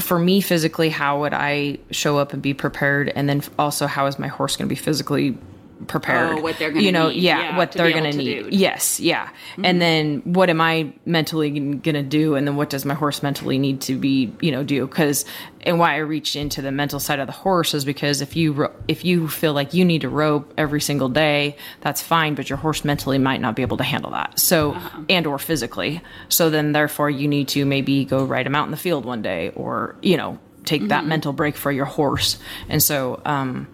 for 0.00 0.18
me, 0.18 0.40
physically, 0.40 0.88
how 0.88 1.20
would 1.20 1.32
I 1.32 1.78
show 1.90 2.18
up 2.18 2.32
and 2.32 2.42
be 2.42 2.54
prepared, 2.54 3.10
and 3.14 3.28
then 3.28 3.42
also 3.58 3.86
how 3.86 4.06
is 4.06 4.18
my 4.18 4.28
horse 4.28 4.56
going 4.56 4.68
to 4.68 4.74
be 4.74 4.80
physically 4.80 5.38
prepared? 5.86 6.38
Oh, 6.38 6.42
what 6.42 6.58
they're 6.58 6.70
gonna 6.70 6.84
you 6.84 6.92
know, 6.92 7.08
need. 7.08 7.22
yeah, 7.22 7.40
Yeah, 7.40 7.56
what 7.56 7.72
they're 7.72 7.90
going 7.90 8.04
to 8.04 8.12
to 8.12 8.18
need. 8.18 8.50
do. 8.50 8.56
Yes, 8.56 9.00
yeah, 9.00 9.30
and 9.56 9.64
mm-hmm. 9.64 9.78
then 9.78 10.22
what 10.24 10.50
am 10.50 10.60
I 10.60 10.92
mentally 11.04 11.50
going 11.50 11.94
to 11.94 12.02
do, 12.02 12.34
and 12.34 12.46
then 12.46 12.56
what 12.56 12.70
does 12.70 12.84
my 12.84 12.94
horse 12.94 13.22
mentally 13.22 13.58
need 13.58 13.80
to 13.82 13.96
be, 13.96 14.32
you 14.40 14.50
know, 14.50 14.64
do? 14.64 14.86
Because 14.86 15.24
and 15.62 15.78
why 15.78 15.94
I 15.94 15.98
reached 15.98 16.36
into 16.36 16.62
the 16.62 16.72
mental 16.72 17.00
side 17.00 17.18
of 17.20 17.26
the 17.26 17.32
horse 17.32 17.74
is 17.74 17.84
because 17.84 18.20
if 18.20 18.36
you 18.36 18.68
if 18.88 19.04
you 19.04 19.28
feel 19.28 19.52
like 19.52 19.74
you 19.74 19.84
need 19.84 20.02
to 20.02 20.08
rope 20.08 20.52
every 20.56 20.80
single 20.80 21.08
day, 21.08 21.56
that's 21.80 22.02
fine, 22.02 22.34
but 22.34 22.48
your 22.48 22.56
horse 22.56 22.84
mentally 22.84 23.18
might 23.18 23.40
not 23.40 23.54
be 23.54 23.62
able 23.62 23.76
to 23.76 23.84
handle 23.84 24.10
that. 24.12 24.38
So 24.38 24.72
uh-huh. 24.72 25.02
and 25.08 25.26
or 25.26 25.38
physically. 25.38 26.00
So 26.28 26.50
then 26.50 26.72
therefore 26.72 27.10
you 27.10 27.28
need 27.28 27.48
to 27.48 27.64
maybe 27.64 28.04
go 28.04 28.24
ride 28.24 28.46
him 28.46 28.54
out 28.54 28.64
in 28.64 28.70
the 28.70 28.76
field 28.76 29.04
one 29.04 29.22
day, 29.22 29.50
or 29.54 29.96
you 30.02 30.16
know 30.16 30.38
take 30.64 30.88
that 30.88 31.00
mm-hmm. 31.00 31.08
mental 31.08 31.32
break 31.32 31.56
for 31.56 31.72
your 31.72 31.86
horse. 31.86 32.38
And 32.68 32.82
so 32.82 33.20
um, 33.24 33.68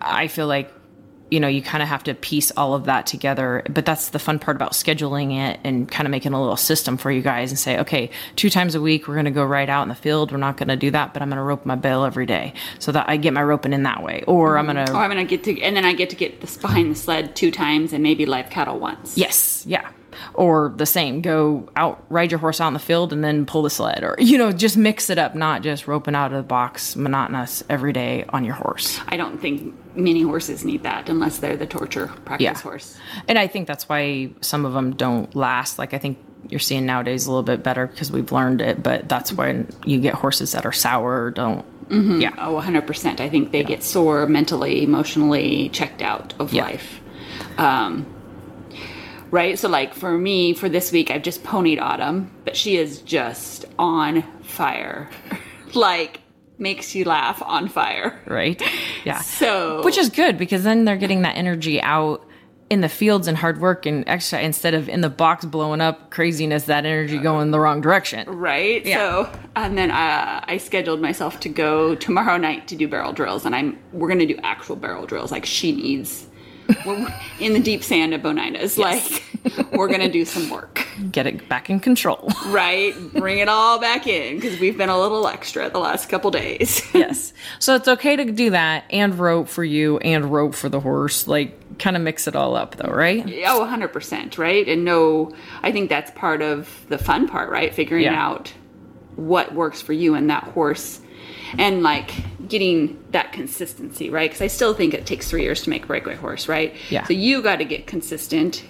I 0.00 0.28
feel 0.28 0.46
like 0.46 0.72
you 1.30 1.40
know 1.40 1.48
you 1.48 1.62
kind 1.62 1.82
of 1.82 1.88
have 1.88 2.04
to 2.04 2.14
piece 2.14 2.50
all 2.52 2.74
of 2.74 2.84
that 2.84 3.06
together. 3.06 3.62
But 3.70 3.86
that's 3.86 4.10
the 4.10 4.18
fun 4.18 4.38
part 4.38 4.56
about 4.56 4.72
scheduling 4.72 5.36
it 5.36 5.58
and 5.64 5.90
kind 5.90 6.06
of 6.06 6.10
making 6.10 6.32
a 6.32 6.40
little 6.40 6.56
system 6.56 6.96
for 6.96 7.10
you 7.10 7.22
guys 7.22 7.50
and 7.50 7.58
say 7.58 7.78
okay 7.80 8.10
two 8.36 8.50
times 8.50 8.74
a 8.74 8.80
week 8.80 9.08
we're 9.08 9.14
going 9.14 9.24
to 9.24 9.30
go 9.30 9.44
right 9.44 9.68
out 9.68 9.82
in 9.82 9.88
the 9.88 9.94
field. 9.94 10.32
We're 10.32 10.38
not 10.38 10.56
going 10.56 10.68
to 10.68 10.76
do 10.76 10.90
that 10.90 11.12
but 11.12 11.22
i'm 11.22 11.28
going 11.28 11.38
to 11.38 11.42
rope 11.42 11.64
my 11.66 11.74
bale 11.76 12.04
every 12.04 12.26
day 12.26 12.52
so 12.78 12.92
that 12.92 13.08
i 13.08 13.16
get 13.16 13.32
my 13.32 13.42
roping 13.42 13.72
in 13.72 13.82
that 13.84 14.02
way. 14.02 14.22
Or 14.26 14.58
i'm 14.58 14.66
going 14.66 14.76
Or 14.76 14.86
to 14.86 14.92
I'm 14.92 15.10
gonna 15.10 15.24
get 15.24 15.44
to, 15.44 15.60
and 15.62 15.76
then 15.76 15.84
I 15.84 15.92
get 15.94 16.10
to 16.10 16.16
get 16.16 16.40
this 16.40 16.56
behind 16.56 16.90
the 16.90 16.94
sled 16.94 17.34
two 17.34 17.50
times 17.50 17.92
and 17.92 18.02
maybe 18.02 18.26
live 18.26 18.50
cattle 18.50 18.78
once. 18.78 19.16
yes. 19.16 19.64
Yeah 19.66 19.88
or 20.34 20.72
the 20.76 20.86
same 20.86 21.20
go 21.20 21.68
out 21.76 22.04
ride 22.08 22.30
your 22.30 22.38
horse 22.40 22.60
out 22.60 22.68
in 22.68 22.74
the 22.74 22.78
field 22.78 23.12
and 23.12 23.22
then 23.24 23.44
pull 23.46 23.62
the 23.62 23.70
sled 23.70 24.02
or 24.04 24.14
you 24.18 24.36
know 24.38 24.52
just 24.52 24.76
mix 24.76 25.10
it 25.10 25.18
up 25.18 25.34
not 25.34 25.62
just 25.62 25.86
roping 25.86 26.14
out 26.14 26.32
of 26.32 26.36
the 26.36 26.42
box 26.42 26.96
monotonous 26.96 27.62
every 27.68 27.92
day 27.92 28.24
on 28.30 28.44
your 28.44 28.54
horse 28.54 29.00
I 29.08 29.16
don't 29.16 29.38
think 29.40 29.74
many 29.96 30.22
horses 30.22 30.64
need 30.64 30.82
that 30.82 31.08
unless 31.08 31.38
they're 31.38 31.56
the 31.56 31.66
torture 31.66 32.08
practice 32.24 32.44
Yeah. 32.44 32.58
horse. 32.58 32.98
And 33.28 33.38
I 33.38 33.46
think 33.46 33.68
that's 33.68 33.88
why 33.88 34.30
some 34.40 34.64
of 34.66 34.72
them 34.72 34.96
don't 34.96 35.32
last. 35.36 35.78
Like 35.78 35.94
I 35.94 35.98
think 35.98 36.18
you're 36.48 36.58
seeing 36.58 36.84
nowadays 36.84 37.26
a 37.26 37.30
little 37.30 37.44
bit 37.44 37.62
better 37.62 37.86
because 37.86 38.10
we've 38.10 38.32
learned 38.32 38.60
it, 38.60 38.82
but 38.82 39.08
that's 39.08 39.32
when 39.32 39.68
you 39.86 40.00
get 40.00 40.14
horses 40.14 40.50
that 40.52 40.66
are 40.66 40.72
sour 40.72 41.30
don't. 41.30 41.64
Yeah. 41.90 42.32
Oh, 42.38 42.60
100%. 42.60 43.20
I 43.20 43.28
think 43.28 43.52
they 43.52 43.62
get 43.62 43.82
sore 43.84 44.26
mentally, 44.26 44.82
emotionally, 44.82 45.68
checked 45.68 46.02
out 46.02 46.34
of 46.40 46.52
Yeah. 46.52 46.64
life. 46.64 47.00
Um, 47.56 48.04
right? 49.34 49.58
So, 49.58 49.68
like 49.68 49.92
for 49.94 50.16
me, 50.16 50.54
for 50.54 50.68
this 50.68 50.92
week, 50.92 51.10
I've 51.10 51.22
just 51.22 51.42
ponied 51.42 51.80
Autumn, 51.80 52.30
but 52.44 52.56
she 52.56 52.76
is 52.76 53.00
just 53.00 53.64
on 53.78 54.22
fire. 54.42 55.10
like, 55.74 56.20
makes 56.56 56.94
you 56.94 57.04
laugh 57.04 57.42
on 57.42 57.68
fire. 57.68 58.20
Right. 58.26 58.62
Yeah. 59.04 59.20
So, 59.20 59.84
Which 59.84 59.98
is 59.98 60.08
good 60.08 60.38
because 60.38 60.64
then 60.64 60.86
they're 60.86 60.96
getting 60.96 61.20
that 61.22 61.36
energy 61.36 61.78
out 61.82 62.26
in 62.70 62.80
the 62.80 62.88
fields 62.88 63.28
and 63.28 63.36
hard 63.36 63.60
work 63.60 63.84
and 63.84 64.02
extra 64.08 64.40
instead 64.40 64.72
of 64.72 64.88
in 64.88 65.02
the 65.02 65.10
box 65.10 65.44
blowing 65.44 65.82
up 65.82 66.10
craziness, 66.10 66.64
that 66.64 66.86
energy 66.86 67.18
going 67.18 67.50
the 67.50 67.60
wrong 67.60 67.82
direction. 67.82 68.26
right? 68.30 68.82
Yeah. 68.86 68.96
So, 68.96 69.40
and 69.56 69.76
then 69.76 69.90
uh, 69.90 70.42
I 70.48 70.56
scheduled 70.56 71.02
myself 71.02 71.38
to 71.40 71.50
go 71.50 71.94
tomorrow 71.94 72.38
night 72.38 72.66
to 72.68 72.76
do 72.76 72.88
barrel 72.88 73.12
drills, 73.12 73.44
and 73.44 73.54
I'm 73.54 73.78
we're 73.92 74.08
gonna 74.08 74.24
do 74.24 74.38
actual 74.42 74.76
barrel 74.76 75.04
drills, 75.04 75.30
like 75.30 75.44
she 75.44 75.72
needs. 75.72 76.26
We're 76.86 77.06
in 77.40 77.52
the 77.52 77.60
deep 77.60 77.82
sand 77.84 78.14
of 78.14 78.22
Boninas. 78.22 78.78
Like, 78.78 79.22
we're 79.72 79.88
gonna 79.88 80.10
do 80.10 80.24
some 80.24 80.48
work. 80.50 80.86
Get 81.10 81.26
it 81.26 81.48
back 81.48 81.68
in 81.70 81.80
control. 81.80 82.28
right? 82.46 82.94
Bring 83.14 83.38
it 83.38 83.48
all 83.48 83.78
back 83.80 84.06
in 84.06 84.36
because 84.36 84.58
we've 84.60 84.76
been 84.78 84.88
a 84.88 84.98
little 84.98 85.26
extra 85.26 85.68
the 85.68 85.78
last 85.78 86.08
couple 86.08 86.30
days. 86.30 86.82
yes. 86.94 87.32
So 87.58 87.74
it's 87.74 87.88
okay 87.88 88.16
to 88.16 88.24
do 88.32 88.50
that 88.50 88.84
and 88.90 89.18
rope 89.18 89.48
for 89.48 89.64
you 89.64 89.98
and 89.98 90.32
rope 90.32 90.54
for 90.54 90.68
the 90.68 90.80
horse. 90.80 91.26
Like 91.28 91.78
kind 91.78 91.96
of 91.96 92.02
mix 92.02 92.26
it 92.28 92.36
all 92.36 92.54
up 92.56 92.76
though, 92.76 92.92
right? 92.92 93.22
oh, 93.46 93.66
100%, 93.68 94.38
right? 94.38 94.66
And 94.68 94.84
no, 94.84 95.34
I 95.62 95.72
think 95.72 95.88
that's 95.90 96.10
part 96.12 96.40
of 96.40 96.86
the 96.88 96.98
fun 96.98 97.28
part, 97.28 97.50
right? 97.50 97.74
Figuring 97.74 98.04
Yeah. 98.04 98.14
out 98.26 98.52
what 99.16 99.54
works 99.54 99.80
for 99.82 99.92
you 99.92 100.14
and 100.14 100.30
that 100.30 100.44
horse 100.44 101.00
and 101.58 101.82
like 101.82 102.10
getting 102.48 103.02
that 103.10 103.32
consistency, 103.32 104.10
right? 104.10 104.30
Because 104.30 104.42
I 104.42 104.46
still 104.48 104.74
think 104.74 104.94
it 104.94 105.06
takes 105.06 105.28
three 105.28 105.42
years 105.42 105.62
to 105.62 105.70
make 105.70 105.84
a 105.84 105.86
breakaway 105.86 106.16
horse, 106.16 106.48
right? 106.48 106.74
Yeah. 106.90 107.04
So 107.04 107.12
you 107.12 107.42
got 107.42 107.56
to 107.56 107.64
get 107.64 107.86
consistent 107.86 108.64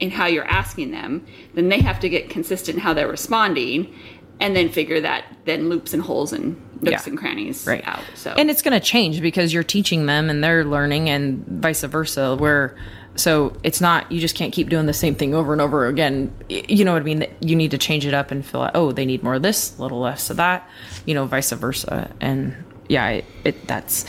in 0.00 0.10
how 0.10 0.26
you're 0.26 0.46
asking 0.48 0.90
them. 0.90 1.26
Then 1.54 1.68
they 1.68 1.80
have 1.80 2.00
to 2.00 2.08
get 2.08 2.28
consistent 2.30 2.76
in 2.76 2.82
how 2.82 2.94
they're 2.94 3.08
responding. 3.08 3.94
And 4.38 4.54
then 4.54 4.68
figure 4.68 5.00
that 5.00 5.24
then 5.46 5.70
loops 5.70 5.94
and 5.94 6.02
holes 6.02 6.34
and 6.34 6.60
nooks 6.82 7.06
Yeah. 7.06 7.10
and 7.10 7.18
crannies 7.18 7.66
right 7.66 7.82
out. 7.88 8.02
So 8.14 8.32
and 8.36 8.50
it's 8.50 8.60
going 8.60 8.78
to 8.78 8.84
change 8.86 9.22
because 9.22 9.50
you're 9.54 9.62
teaching 9.62 10.04
them 10.04 10.28
and 10.28 10.44
they're 10.44 10.62
learning 10.62 11.08
and 11.08 11.42
vice 11.46 11.82
versa 11.84 12.36
where 12.36 12.76
so 13.14 13.56
it's 13.62 13.80
not 13.80 14.12
you 14.12 14.20
just 14.20 14.34
can't 14.36 14.52
keep 14.52 14.68
doing 14.68 14.84
the 14.84 14.92
same 14.92 15.14
thing 15.14 15.34
over 15.34 15.54
and 15.54 15.62
over 15.62 15.86
again 15.86 16.30
you 16.50 16.84
know 16.84 16.92
what 16.92 17.00
i 17.00 17.04
mean 17.06 17.26
you 17.40 17.56
need 17.56 17.70
to 17.70 17.78
change 17.78 18.04
it 18.04 18.12
up 18.12 18.30
and 18.30 18.44
feel 18.44 18.60
like 18.60 18.72
oh 18.74 18.92
they 18.92 19.06
need 19.06 19.22
more 19.22 19.36
of 19.36 19.42
this 19.42 19.74
a 19.78 19.80
little 19.80 20.00
less 20.00 20.28
of 20.28 20.36
that 20.36 20.68
you 21.06 21.14
know 21.14 21.24
vice 21.24 21.50
versa 21.52 22.14
and 22.20 22.54
yeah 22.88 23.08
it, 23.08 23.24
it 23.44 23.66
that's 23.66 24.04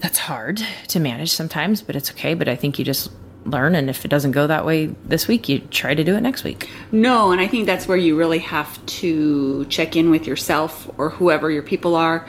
that's 0.00 0.18
hard 0.18 0.60
to 0.88 1.00
manage 1.00 1.30
sometimes 1.30 1.82
but 1.82 1.94
it's 1.96 2.10
okay 2.10 2.34
but 2.34 2.48
i 2.48 2.56
think 2.56 2.78
you 2.78 2.84
just 2.84 3.10
learn 3.44 3.74
and 3.74 3.90
if 3.90 4.04
it 4.04 4.08
doesn't 4.08 4.30
go 4.32 4.46
that 4.46 4.64
way 4.64 4.86
this 5.04 5.26
week 5.26 5.48
you 5.48 5.58
try 5.70 5.94
to 5.94 6.04
do 6.04 6.14
it 6.14 6.20
next 6.20 6.44
week 6.44 6.70
No, 6.92 7.32
and 7.32 7.40
I 7.40 7.48
think 7.48 7.66
that's 7.66 7.88
where 7.88 7.96
you 7.96 8.16
really 8.16 8.38
have 8.38 8.84
to 9.00 9.64
check 9.66 9.96
in 9.96 10.10
with 10.10 10.26
yourself 10.28 10.88
or 10.96 11.10
whoever 11.10 11.50
your 11.50 11.64
people 11.64 11.96
are. 11.96 12.24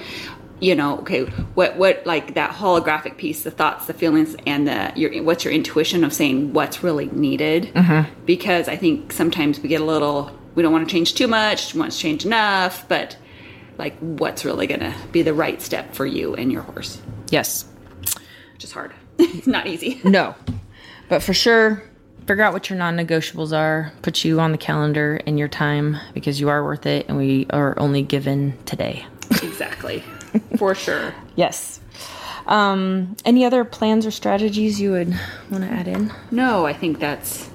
you 0.60 0.74
know, 0.76 0.98
okay, 1.00 1.26
what 1.54 1.76
what 1.78 2.04
like 2.08 2.34
that 2.36 2.50
holographic 2.52 3.18
piece, 3.18 3.44
the 3.44 3.52
thoughts, 3.52 3.86
the 3.86 3.94
feelings, 3.94 4.36
and 4.48 4.68
the 4.68 4.92
your 4.96 5.22
what's 5.24 5.44
your 5.44 5.54
intuition 5.54 6.04
of 6.04 6.14
saying 6.14 6.54
what's 6.54 6.82
really 6.82 7.08
needed? 7.08 7.66
Mm-hmm. 7.76 8.10
Because 8.26 8.68
I 8.68 8.76
think 8.78 9.12
sometimes 9.12 9.60
we 9.60 9.68
get 9.70 9.82
a 9.82 9.86
little, 9.86 10.32
we 10.56 10.64
don't 10.64 10.72
want 10.72 10.88
to 10.88 10.92
change 10.92 11.14
too 11.16 11.28
much, 11.28 11.74
we 11.76 11.80
want 11.80 11.92
to 11.92 11.98
change 11.98 12.26
enough, 12.26 12.88
but 12.88 13.18
like 13.78 13.98
what's 14.00 14.46
really 14.46 14.68
going 14.68 14.80
to 14.82 14.94
be 15.12 15.22
the 15.22 15.34
right 15.34 15.62
step 15.62 15.94
for 15.96 16.06
you 16.06 16.36
and 16.36 16.52
your 16.52 16.62
horse, 16.62 17.02
Yes. 17.30 17.66
which 18.54 18.64
is 18.64 18.72
hard. 18.72 18.94
it's 19.18 19.48
not 19.48 19.68
easy. 19.68 20.00
No. 20.04 20.36
But 21.10 21.22
for 21.22 21.34
sure, 21.34 21.84
figure 22.26 22.44
out 22.44 22.54
what 22.54 22.70
your 22.70 22.80
non 22.80 22.96
negotiables 22.98 23.56
are, 23.56 23.92
put 24.02 24.24
you 24.24 24.40
on 24.40 24.52
the 24.52 24.58
calendar 24.58 25.20
and 25.28 25.38
your 25.38 25.48
time 25.50 25.98
because 26.14 26.40
you 26.40 26.50
are 26.50 26.64
worth 26.64 26.86
it 26.86 27.08
and 27.10 27.18
we 27.18 27.46
are 27.50 27.78
only 27.80 28.02
given 28.04 28.58
today. 28.66 29.06
exactly, 29.42 30.04
for 30.58 30.74
sure. 30.76 31.14
Yes. 31.36 31.80
Um, 32.46 33.16
any 33.26 33.44
other 33.46 33.64
plans 33.66 34.06
or 34.06 34.12
strategies 34.12 34.80
you 34.80 34.92
would 34.92 35.10
want 35.50 35.64
to 35.64 35.70
add 35.70 35.88
in? 35.88 36.12
No, 36.30 36.66
I 36.66 36.74
think 36.74 37.00
that's 37.00 37.50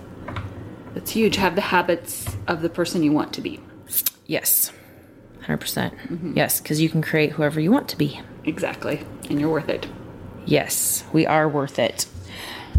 that's 0.95 1.11
huge. 1.11 1.37
Have 1.37 1.55
the 1.55 1.61
habits 1.61 2.27
of 2.49 2.61
the 2.63 2.69
person 2.69 3.03
you 3.03 3.13
want 3.13 3.33
to 3.35 3.41
be. 3.41 3.61
Yes. 4.27 4.73
100%. 5.49 5.61
percent 5.61 5.95
mm-hmm. 5.97 6.35
Yes, 6.37 6.61
because 6.61 6.81
you 6.81 6.89
can 6.89 7.03
create 7.03 7.33
whoever 7.33 7.59
you 7.61 7.73
want 7.73 7.89
to 7.89 7.97
be. 7.97 8.21
Exactly, 8.45 9.05
and 9.29 9.41
you're 9.41 9.51
worth 9.51 9.69
it. 9.69 9.87
Yes, 10.47 11.05
we 11.13 11.27
are 11.27 11.49
worth 11.49 11.79
it. 11.79 12.07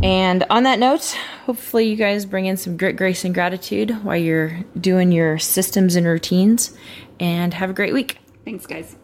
And 0.02 0.46
on 0.50 0.64
that 0.64 0.80
note, 0.80 1.18
hopefully 1.46 1.90
you 1.90 1.96
guys 1.96 2.26
bring 2.26 2.46
in 2.46 2.56
some 2.56 2.78
grit, 2.78 2.96
grace, 2.96 3.26
and 3.26 3.34
gratitude 3.34 3.92
while 4.04 4.16
you're 4.16 4.64
doing 4.80 5.12
your 5.12 5.38
systems 5.38 5.96
and 5.96 6.08
routines. 6.08 6.76
And 7.20 7.54
have 7.54 7.70
a 7.70 7.74
great 7.74 7.94
week. 7.94 8.18
Thanks, 8.46 8.66
guys. 8.66 8.96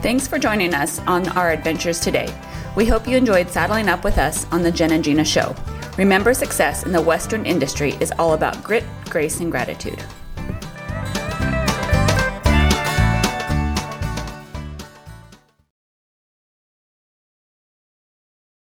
Thanks 0.00 0.28
for 0.28 0.38
joining 0.38 0.72
us 0.72 1.00
on 1.00 1.28
our 1.30 1.50
adventures 1.50 1.98
today. 1.98 2.32
We 2.78 2.86
hope 2.86 3.08
you 3.08 3.16
enjoyed 3.16 3.50
saddling 3.50 3.88
up 3.88 4.04
with 4.04 4.18
us 4.18 4.46
on 4.52 4.62
the 4.62 4.70
Jen 4.70 4.92
and 4.92 5.02
Gina 5.02 5.24
Show. 5.24 5.52
Remember, 5.96 6.32
success 6.32 6.84
in 6.84 6.92
the 6.92 7.02
Western 7.02 7.44
industry 7.44 7.94
is 7.98 8.12
all 8.20 8.34
about 8.34 8.62
grit, 8.62 8.84
grace, 9.10 9.40
and 9.40 9.50
gratitude. 9.50 10.00